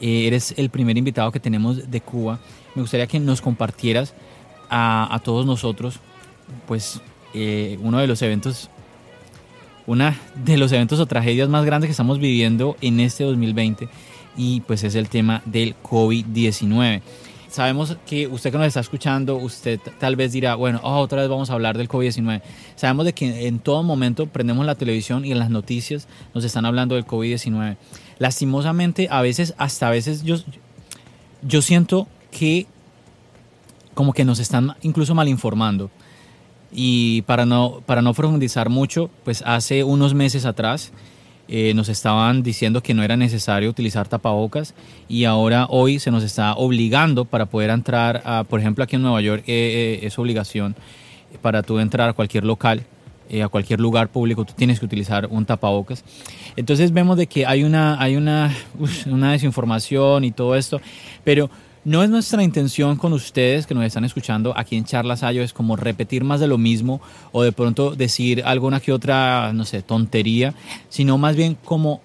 [0.00, 2.38] eh, eres el primer invitado que tenemos de Cuba.
[2.74, 4.14] Me gustaría que nos compartieras
[4.70, 6.00] a, a todos nosotros
[6.66, 7.02] pues
[7.34, 8.70] eh, uno de los eventos,
[9.86, 13.90] una de los eventos o tragedias más grandes que estamos viviendo en este 2020
[14.38, 17.02] y pues es el tema del COVID-19.
[17.56, 21.30] Sabemos que usted que nos está escuchando, usted tal vez dirá, bueno, oh, otra vez
[21.30, 22.42] vamos a hablar del COVID-19.
[22.74, 26.66] Sabemos de que en todo momento prendemos la televisión y en las noticias nos están
[26.66, 27.78] hablando del COVID-19.
[28.18, 30.36] Lastimosamente, a veces, hasta a veces yo,
[31.40, 32.66] yo siento que
[33.94, 35.90] como que nos están incluso mal informando.
[36.70, 40.92] Y para no, para no profundizar mucho, pues hace unos meses atrás
[41.48, 44.74] eh, nos estaban diciendo que no era necesario utilizar tapabocas
[45.08, 49.02] y ahora hoy se nos está obligando para poder entrar, a, por ejemplo aquí en
[49.02, 50.74] Nueva York eh, eh, es obligación
[51.42, 52.84] para tú entrar a cualquier local,
[53.42, 56.04] a cualquier lugar público, tú tienes que utilizar un tapabocas.
[56.56, 58.52] Entonces vemos de que hay una, hay una,
[59.06, 60.80] una desinformación y todo esto,
[61.22, 61.50] pero
[61.86, 65.52] no es nuestra intención con ustedes que nos están escuchando aquí en Charlas Ayo, es
[65.52, 69.82] como repetir más de lo mismo o de pronto decir alguna que otra, no sé,
[69.82, 70.52] tontería,
[70.88, 72.00] sino más bien como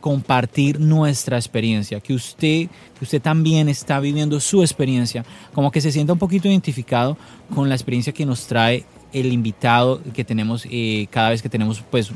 [0.00, 5.90] compartir nuestra experiencia, que usted, que usted también está viviendo su experiencia, como que se
[5.90, 7.18] sienta un poquito identificado
[7.52, 11.82] con la experiencia que nos trae el invitado que tenemos eh, cada vez que tenemos
[11.90, 12.12] pues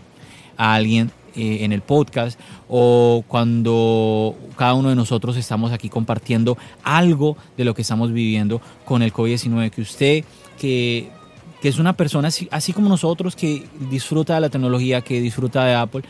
[0.57, 6.57] a alguien eh, en el podcast o cuando cada uno de nosotros estamos aquí compartiendo
[6.83, 10.25] algo de lo que estamos viviendo con el COVID-19, que usted
[10.59, 11.09] que,
[11.61, 15.65] que, es una persona así, así como nosotros que disfruta de la tecnología, que disfruta
[15.65, 16.03] de Apple,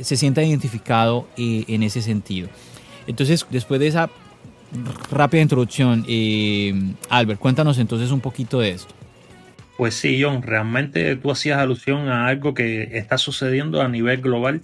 [0.00, 2.48] se sienta identificado eh, en ese sentido.
[3.06, 4.10] Entonces, después de esa
[5.10, 8.94] rápida introducción, eh, Albert, cuéntanos entonces un poquito de esto.
[9.78, 14.62] Pues sí, John, realmente tú hacías alusión a algo que está sucediendo a nivel global,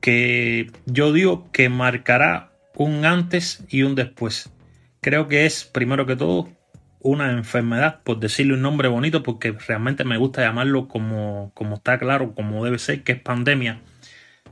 [0.00, 4.50] que yo digo que marcará un antes y un después.
[5.02, 6.48] Creo que es, primero que todo,
[7.00, 11.98] una enfermedad, por decirle un nombre bonito, porque realmente me gusta llamarlo como, como está
[11.98, 13.82] claro, como debe ser, que es pandemia.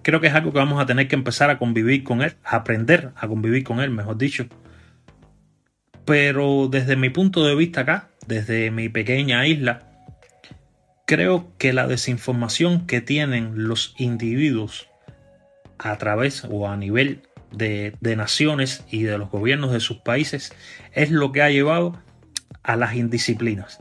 [0.03, 2.57] Creo que es algo que vamos a tener que empezar a convivir con él, a
[2.57, 4.49] aprender a convivir con él, mejor dicho.
[6.05, 9.87] Pero desde mi punto de vista acá, desde mi pequeña isla,
[11.07, 14.89] creo que la desinformación que tienen los individuos
[15.79, 17.23] a través o a nivel
[17.53, 20.53] de, naciones y de los gobiernos de sus países
[20.93, 22.01] es lo que ha llevado
[22.63, 23.79] a las indisciplinas.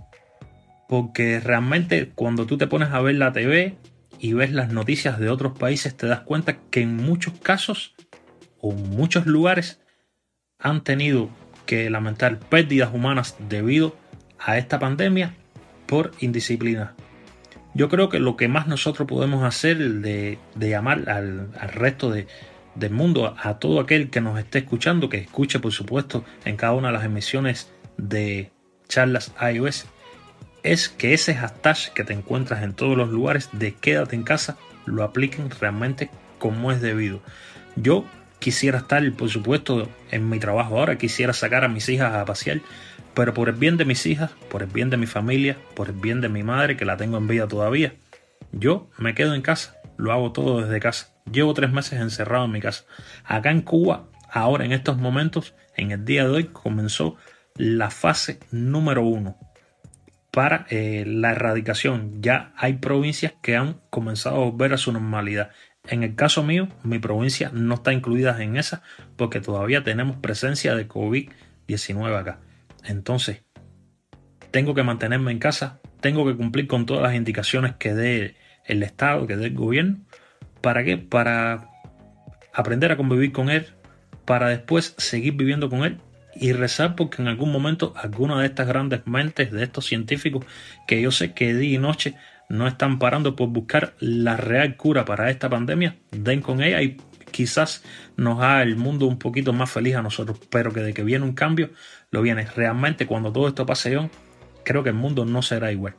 [0.87, 3.75] Porque realmente cuando tú te pones a ver la TV
[4.19, 7.95] y ves las noticias de otros países te das cuenta que en muchos casos
[8.59, 9.81] o en muchos lugares
[10.59, 11.29] han tenido
[11.65, 13.97] que lamentar pérdidas humanas debido
[14.39, 15.35] a esta pandemia
[15.85, 16.93] por indisciplina.
[17.73, 22.27] Yo creo que lo que más nosotros podemos hacer de, llamar al, resto de,
[22.75, 26.73] del mundo, a todo aquel que nos esté escuchando, que escuche por supuesto en cada
[26.73, 28.51] una de las emisiones de
[28.87, 29.87] charlas iOS,
[30.63, 34.57] es que ese hashtag que te encuentras en todos los lugares de quédate en casa
[34.85, 36.09] lo apliquen realmente
[36.39, 37.21] como es debido.
[37.75, 38.05] Yo
[38.39, 42.61] quisiera estar, por supuesto, en mi trabajo ahora, quisiera sacar a mis hijas a pasear,
[43.15, 45.95] pero por el bien de mis hijas, por el bien de mi familia, por el
[45.95, 47.93] bien de mi madre, que la tengo en vida todavía,
[48.51, 51.13] yo me quedo en casa, lo hago todo desde casa.
[51.31, 52.85] Llevo tres meses encerrado en mi casa.
[53.23, 57.15] Acá en Cuba, ahora en estos momentos, en el día de hoy, comenzó
[57.55, 59.37] la fase número uno
[60.31, 62.21] para eh, la erradicación.
[62.21, 65.51] Ya hay provincias que han comenzado a volver a su normalidad.
[65.87, 68.83] En el caso mío, mi provincia no está incluida en esa
[69.15, 72.39] porque todavía tenemos presencia de COVID-19 acá.
[72.85, 73.43] Entonces,
[74.51, 78.35] tengo que mantenerme en casa, tengo que cumplir con todas las indicaciones que dé
[78.65, 79.99] el Estado, que dé el gobierno.
[80.61, 80.97] ¿Para qué?
[80.97, 81.69] Para
[82.53, 83.67] aprender a convivir con él,
[84.25, 85.99] para después seguir viviendo con él
[86.35, 90.45] y rezar porque en algún momento alguna de estas grandes mentes, de estos científicos
[90.87, 92.15] que yo sé que día y noche
[92.49, 96.97] no están parando por buscar la real cura para esta pandemia, den con ella y
[97.31, 97.83] quizás
[98.17, 101.25] nos haga el mundo un poquito más feliz a nosotros, pero que de que viene
[101.25, 101.71] un cambio,
[102.15, 102.45] lo viene.
[102.45, 104.09] Realmente cuando todo esto pase,
[104.63, 105.95] creo que el mundo no será igual.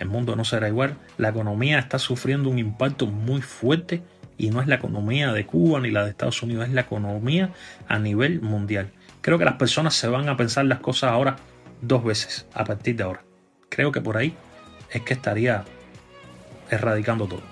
[0.00, 0.96] El mundo no será igual.
[1.18, 4.02] La economía está sufriendo un impacto muy fuerte
[4.38, 7.50] y no es la economía de Cuba ni la de Estados Unidos, es la economía
[7.86, 8.92] a nivel mundial.
[9.20, 11.36] Creo que las personas se van a pensar las cosas ahora
[11.82, 13.22] dos veces a partir de ahora.
[13.68, 14.32] Creo que por ahí
[14.90, 15.64] es que estaría
[16.70, 17.42] erradicando todo.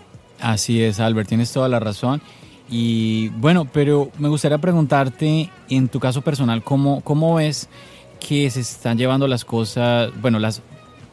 [0.40, 2.22] Así es, Albert, tienes toda la razón.
[2.68, 7.68] Y bueno, pero me gustaría preguntarte, en tu caso personal, ¿cómo, cómo ves
[8.20, 10.62] que se están llevando las cosas, bueno, las,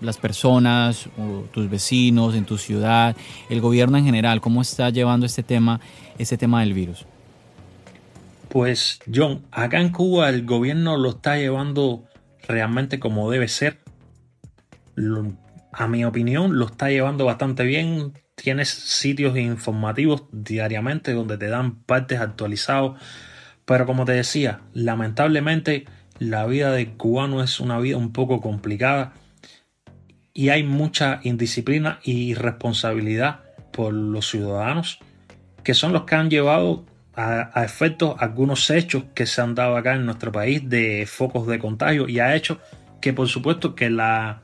[0.01, 1.09] las personas,
[1.51, 3.15] tus vecinos en tu ciudad,
[3.49, 5.79] el gobierno en general, cómo está llevando este tema,
[6.17, 7.05] este tema del virus?
[8.49, 12.03] Pues John, acá en Cuba el gobierno lo está llevando
[12.47, 13.79] realmente como debe ser.
[15.71, 18.13] a mi opinión, lo está llevando bastante bien.
[18.35, 23.01] Tienes sitios informativos diariamente donde te dan partes actualizados.
[23.65, 25.85] Pero como te decía, lamentablemente
[26.23, 29.13] la vida de cubano es una vida un poco complicada
[30.33, 33.41] y hay mucha indisciplina y irresponsabilidad
[33.71, 34.99] por los ciudadanos
[35.63, 36.85] que son los que han llevado
[37.15, 41.47] a, a efectos algunos hechos que se han dado acá en nuestro país de focos
[41.47, 42.59] de contagio y ha hecho
[43.01, 44.41] que por supuesto que la,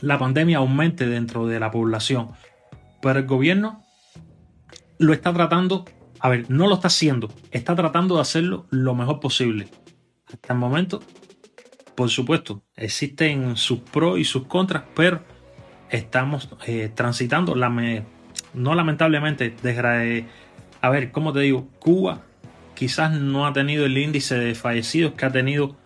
[0.00, 2.30] la pandemia aumente dentro de la población.
[3.02, 3.82] Pero el gobierno
[4.98, 5.84] lo está tratando,
[6.20, 9.68] a ver, no lo está haciendo, está tratando de hacerlo lo mejor posible.
[10.32, 11.00] Hasta el momento,
[11.94, 15.22] por supuesto, existen sus pros y sus contras, pero
[15.90, 20.26] estamos eh, transitando, no lamentablemente, desde
[20.80, 21.68] a ver, ¿cómo te digo?
[21.78, 22.22] Cuba
[22.74, 25.76] quizás no ha tenido el índice de fallecidos que ha tenido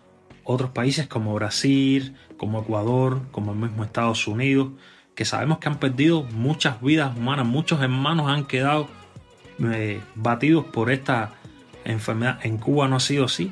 [0.45, 4.69] otros países como Brasil, como Ecuador, como el mismo Estados Unidos,
[5.13, 8.87] que sabemos que han perdido muchas vidas humanas, muchos hermanos han quedado
[9.59, 11.33] eh, batidos por esta
[11.83, 12.39] enfermedad.
[12.43, 13.51] En Cuba no ha sido así.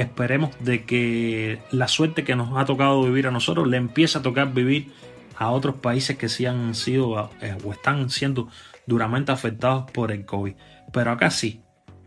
[0.00, 4.22] Esperemos de que la suerte que nos ha tocado vivir a nosotros le empiece a
[4.22, 4.90] tocar vivir
[5.36, 8.48] a otros países que sí han sido eh, o están siendo
[8.86, 10.54] duramente afectados por el COVID.
[10.90, 11.60] Pero acá sí,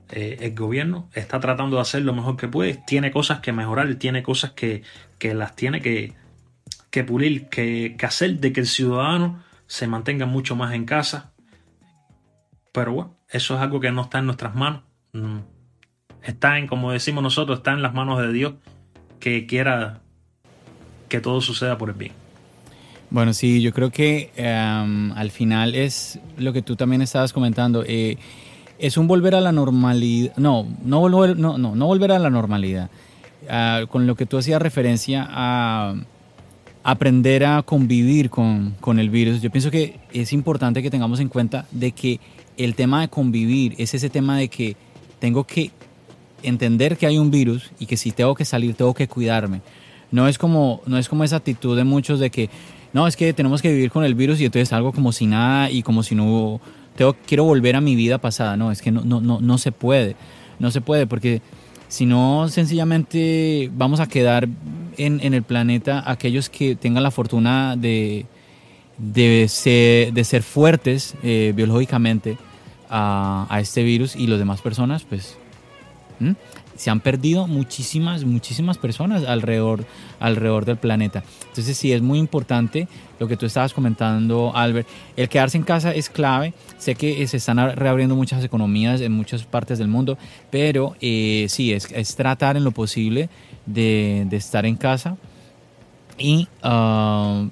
[0.10, 3.94] eh, el gobierno está tratando de hacer lo mejor que puede, tiene cosas que mejorar,
[3.94, 4.82] tiene cosas que,
[5.22, 6.16] las tiene que,
[6.90, 11.32] que pulir, que, hacer de que el ciudadano se mantenga mucho más en casa.
[12.72, 14.82] Pero bueno, eso es algo que no está en nuestras manos.
[15.12, 15.53] Mm.
[16.24, 18.54] Está en, como decimos nosotros, está en las manos de Dios
[19.20, 20.02] que quiera
[21.10, 22.14] que todo suceda por el bien.
[23.10, 27.84] Bueno, sí, yo creo que em, al final es lo que tú también estabas comentando.
[27.86, 28.18] Eh,
[28.80, 30.36] es un volver a la normalidad.
[30.38, 32.90] No, no volver, no, no, no volver a la normalidad.
[33.50, 35.94] Ah, con lo que tú hacías referencia a
[36.84, 39.42] aprender a convivir con, con, el virus.
[39.42, 42.20] Yo pienso que es importante que tengamos en cuenta de que
[42.58, 44.76] el tema de convivir es ese tema de que
[45.20, 45.72] tengo que
[46.44, 49.62] entender que hay un virus y que si tengo que salir tengo que cuidarme.
[50.12, 52.50] No es como, no es como esa actitud de muchos de que
[52.94, 55.72] no, es que tenemos que vivir con el virus y entonces algo como si nada
[55.72, 56.62] y como si no
[56.96, 58.56] tengo, quiero volver a mi vida pasada.
[58.56, 60.16] No, es que no, no, no, no se puede.
[60.60, 61.42] No se puede porque
[61.88, 64.48] si no, sencillamente vamos a quedar
[64.98, 68.26] en, el planeta aquellos que tengan la fortuna de,
[68.98, 72.38] de, ser, fuertes eh, biológicamente
[72.90, 75.38] a, a, este virus y las demás personas, pues
[76.76, 79.86] se han perdido muchísimas, muchísimas personas alrededor,
[80.20, 81.24] alrededor del planeta.
[81.50, 82.88] Entonces sí, es muy importante
[83.20, 84.88] lo que tú estabas comentando, Albert.
[85.16, 86.54] El quedarse en casa es clave.
[86.78, 90.18] Sé que se están reabriendo muchas economías en muchas partes del mundo,
[90.50, 93.30] pero eh, sí, es, tratar en lo posible
[93.66, 95.18] de, estar en casa
[96.18, 96.48] y...
[96.64, 97.50] Uh,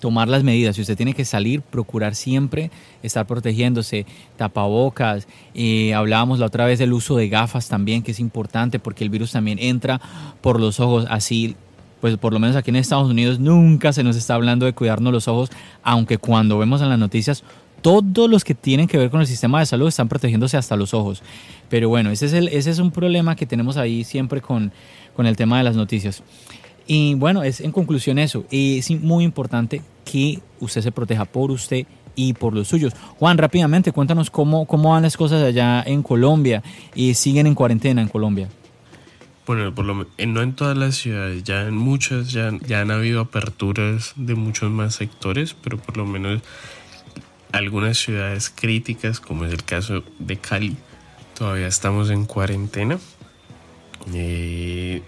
[0.00, 0.76] tomar las medidas.
[0.76, 2.70] Si usted tiene que salir, procurar siempre
[3.02, 4.06] estar protegiéndose,
[4.36, 5.28] tapabocas.
[5.54, 9.10] Eh, hablábamos la otra vez del uso de gafas también, que es importante porque el
[9.10, 10.00] virus también entra
[10.40, 11.06] por los ojos.
[11.08, 11.56] Así,
[12.00, 15.12] pues por lo menos aquí en Estados Unidos nunca se nos está hablando de cuidarnos
[15.12, 15.50] los ojos,
[15.82, 17.44] aunque cuando vemos en las noticias
[17.80, 20.94] todos los que tienen que ver con el sistema de salud están protegiéndose hasta los
[20.94, 21.22] ojos.
[21.68, 24.72] Pero bueno, ese es, el, ese es un problema que tenemos ahí siempre con,
[25.16, 26.22] con el tema de las noticias.
[26.86, 28.44] Y bueno, es en conclusión eso.
[28.50, 31.86] Es muy importante que usted se proteja por usted
[32.16, 32.94] y por los suyos.
[33.18, 36.62] Juan, rápidamente, cuéntanos cómo, cómo van las cosas allá en Colombia
[36.94, 38.48] y siguen en cuarentena en Colombia.
[39.46, 43.20] Bueno, por lo, no en todas las ciudades, ya en muchas ya, ya han habido
[43.20, 46.42] aperturas de muchos más sectores, pero por lo menos
[47.50, 50.76] algunas ciudades críticas, como es el caso de Cali,
[51.34, 52.98] todavía estamos en cuarentena.
[54.14, 55.02] Eh,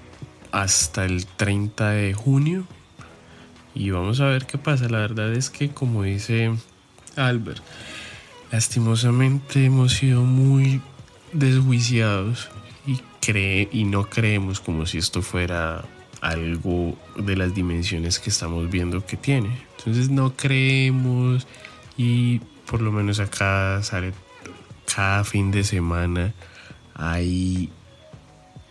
[0.53, 2.67] hasta el 30 de junio.
[3.75, 4.89] y vamos a ver qué pasa.
[4.89, 6.53] La verdad es que como dice
[7.17, 7.63] Albert,
[8.51, 10.83] lastimosamente hemos sido muy
[11.33, 12.51] desjuiciados
[12.87, 15.85] y, cree, y no creemos como si esto fuera
[16.21, 19.51] algo de las dimensiones que estamos viendo que tiene.
[19.79, 21.47] Entonces no creemos
[21.97, 24.13] y por lo menos acá sale
[24.95, 26.35] cada fin de semana
[26.95, 27.71] hay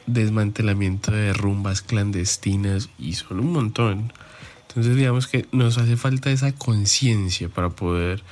[0.08, 4.14] desmantelamiento de rumbas clandestinas y son un montón.
[4.68, 8.24] Entonces digamos que nos hace falta esa conciencia para poder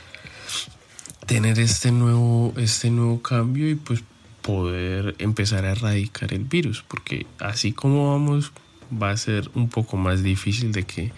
[1.25, 4.03] tener este nuevo, este nuevo cambio y pues
[4.41, 8.51] poder empezar a erradicar el virus, porque así como vamos
[8.91, 11.11] va a ser un poco más difícil de que,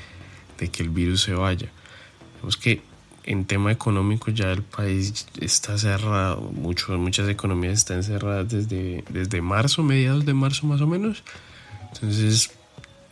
[0.58, 1.70] de que el virus se vaya.
[2.38, 2.82] Vemos que
[3.24, 9.42] en tema económico ya el país está cerrado, mucho, muchas economías están cerradas desde, desde
[9.42, 11.24] marzo, mediados de marzo más o menos.
[11.94, 12.52] Entonces,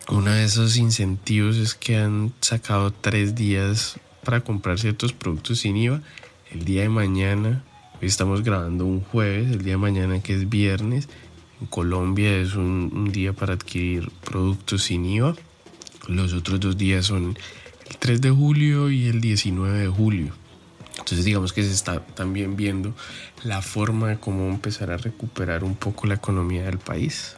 [0.10, 5.78] uno de esos incentivos es que han sacado tres días para comprar ciertos productos sin
[5.78, 6.02] IVA.
[6.52, 7.64] El día de mañana,
[8.02, 11.08] hoy estamos grabando un jueves, el día de mañana que es viernes,
[11.62, 15.36] en Colombia es un, un día para adquirir productos sin IVA.
[16.08, 17.38] Los otros dos días son
[18.10, 20.34] 3 de julio y el 19 de julio.
[20.98, 22.96] Entonces digamos que se está también viendo
[23.44, 27.36] la forma de cómo empezar a recuperar un poco la economía del país.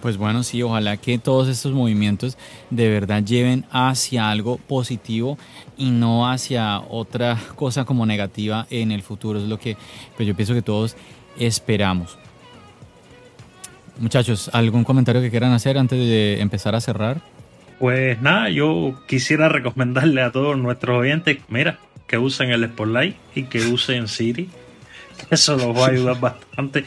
[0.00, 2.38] Pues bueno, sí, ojalá que todos estos movimientos
[2.70, 5.36] de verdad lleven hacia algo positivo
[5.76, 9.40] y no hacia otra cosa como negativa en el futuro.
[9.40, 9.76] Es lo que
[10.16, 10.94] pues yo pienso que todos
[11.40, 12.18] esperamos.
[13.98, 17.31] Muchachos, ¿algún comentario que quieran hacer antes de empezar a cerrar?
[17.82, 23.42] Pues nada, yo quisiera recomendarle a todos nuestros oyentes, mira, que usen el Spotlight y
[23.46, 24.48] que usen Siri
[25.30, 26.84] eso los va a ayudar bastante,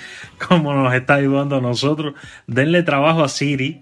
[0.48, 2.14] como nos está ayudando a nosotros.
[2.48, 3.82] Denle trabajo a Siri,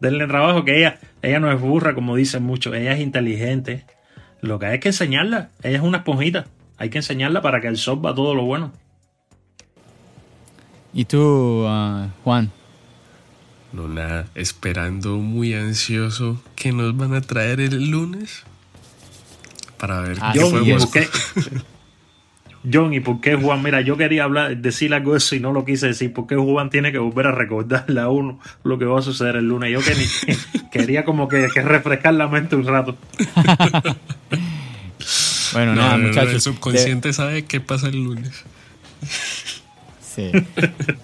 [0.00, 3.86] denle trabajo que ella, ella no es burra, como dicen muchos, ella es inteligente.
[4.42, 6.44] Lo que hay es que enseñarla, ella es una esponjita,
[6.76, 8.70] hay que enseñarla para que el sol va todo lo bueno.
[10.92, 12.52] ¿Y tú, uh, Juan?
[13.72, 18.42] No, nada, esperando muy ansioso que nos van a traer el lunes
[19.78, 20.88] para ver qué podemos...
[22.70, 23.62] John, ¿y por qué Juan?
[23.62, 26.12] Mira, yo quería hablar, decir algo de eso y no lo quise decir.
[26.12, 29.36] ¿Por qué Juan tiene que volver a recordarle a uno lo que va a suceder
[29.36, 29.72] el lunes?
[29.72, 29.94] Yo que
[30.70, 32.98] quería como que, refrescar la mente un rato.
[35.54, 36.34] bueno, nada, muchachos.
[36.34, 38.44] El subconsciente sabe qué pasa el lunes.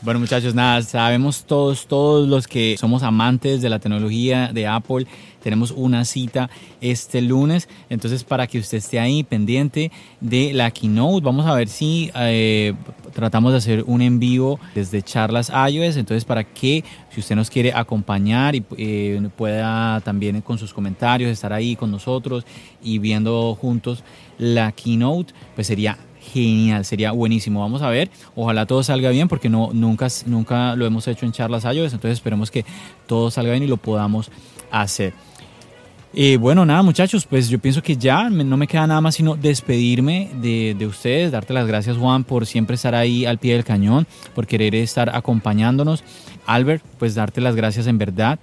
[0.02, 5.06] Bueno, muchachos, nada, sabemos todos, todos los que somos amantes de la tecnología de Apple,
[5.42, 11.24] tenemos una cita este lunes, entonces para que usted esté ahí pendiente de la keynote,
[11.24, 12.74] vamos a ver si eh,
[13.12, 17.48] tratamos de hacer un en vivo desde charlas iOS, entonces para que si usted nos
[17.48, 22.44] quiere acompañar y eh, pueda también con sus comentarios estar ahí con nosotros
[22.82, 24.02] y viendo juntos
[24.38, 25.96] la keynote, pues sería
[26.44, 27.60] genial, sería buenísimo.
[27.60, 31.32] Vamos a ver, ojalá todo salga bien porque no, nunca, nunca lo hemos hecho en
[31.32, 32.64] charlas iOS, entonces esperemos que
[33.06, 34.30] todo salga bien y lo podamos
[34.70, 35.12] hacer.
[36.18, 39.36] Eh, bueno, nada muchachos, pues yo pienso que ya no me queda nada más sino
[39.36, 43.64] despedirme de, de, ustedes, darte las gracias Juan por siempre estar ahí al pie del
[43.64, 46.04] cañón, por querer estar acompañándonos.
[46.46, 48.38] Albert, pues darte las gracias en verdad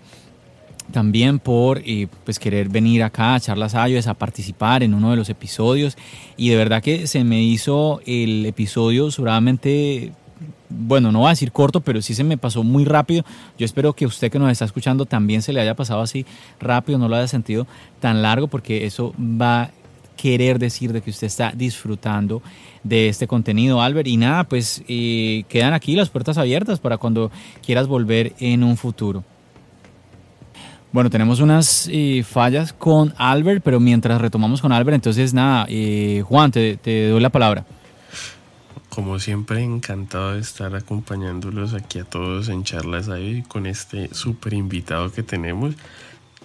[0.91, 5.17] también por eh, pues querer venir acá a Charlas Ayos a participar en uno de
[5.17, 5.97] los episodios
[6.37, 10.11] y de verdad que se me hizo el episodio seguramente
[10.75, 13.23] bueno, no voy a decir corto, pero sí se me pasó muy rápido.
[13.59, 16.25] Yo espero que usted que nos está escuchando también se le haya pasado así
[16.59, 17.67] rápido, no lo haya sentido
[17.99, 19.71] tan largo, porque eso va a
[20.17, 22.41] querer decir de que usted está disfrutando
[22.83, 24.07] de este contenido, Albert.
[24.07, 27.31] Y nada, pues eh, quedan aquí las puertas abiertas para cuando
[27.63, 29.23] quieras volver en un futuro.
[30.93, 36.21] Bueno, tenemos unas eh, fallas con Albert, pero mientras retomamos con Albert, entonces nada, eh,
[36.23, 36.77] Juan, te,
[37.09, 37.65] doy la palabra.
[38.89, 44.53] Como siempre, encantado de estar acompañándolos aquí a todos en charlas ahí con este súper
[44.53, 45.73] invitado que tenemos.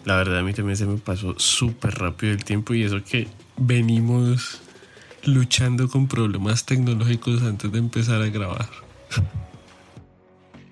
[0.06, 3.28] La verdad a mí también se me pasó súper rápido el tiempo y eso que
[3.58, 4.62] venimos
[5.24, 8.70] luchando con problemas tecnológicos antes de empezar a grabar.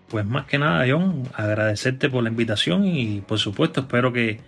[0.08, 4.40] Pues más que nada, John, agradecerte por la invitación y por supuesto espero que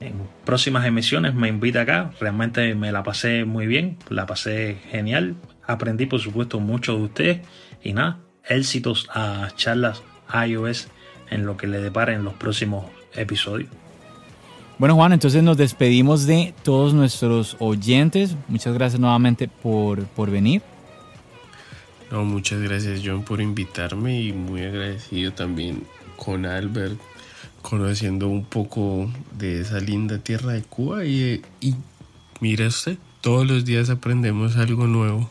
[0.00, 0.14] en
[0.44, 2.10] próximas emisiones me invite acá.
[2.20, 5.36] Realmente me la pasé muy bien, la pasé genial.
[5.66, 7.40] Aprendí por supuesto mucho de ustedes
[7.82, 8.18] y nada,
[8.48, 10.02] éxitos a charlas
[10.46, 10.88] iOS
[11.30, 13.70] en lo que le depara en los próximos episodios.
[14.78, 18.34] Bueno Juan, entonces nos despedimos de todos nuestros oyentes.
[18.48, 20.60] Muchas gracias nuevamente por, por venir
[22.20, 25.84] muchas gracias John por invitarme y muy agradecido también
[26.16, 26.98] con Albert,
[27.62, 31.74] conociendo un poco de esa linda tierra de Cuba y, y
[32.40, 35.28] mire usted, todos los días aprendemos algo nuevo.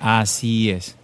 [0.00, 0.96] Así es.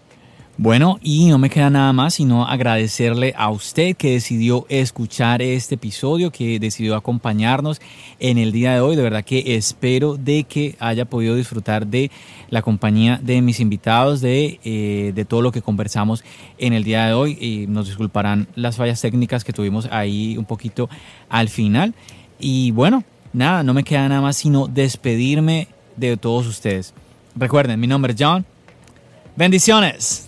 [0.61, 5.77] Bueno, y no me queda nada más sino agradecerle a usted que decidió escuchar este
[5.77, 7.81] episodio, que decidió acompañarnos
[8.19, 8.97] en el día de hoy.
[8.97, 12.11] De verdad que espero de que haya podido disfrutar de
[12.51, 16.25] la compañía de mis invitados, de, eh, de todo lo que conversamos
[16.59, 17.39] en el día de hoy.
[17.41, 20.91] Y nos disculparán las fallas técnicas que tuvimos ahí un poquito
[21.29, 21.95] al final.
[22.41, 26.95] Y bueno, nada, no me queda nada más sino despedirme de todos ustedes.
[27.37, 28.45] Recuerden, mi nombre es John.
[29.37, 30.28] Bendiciones.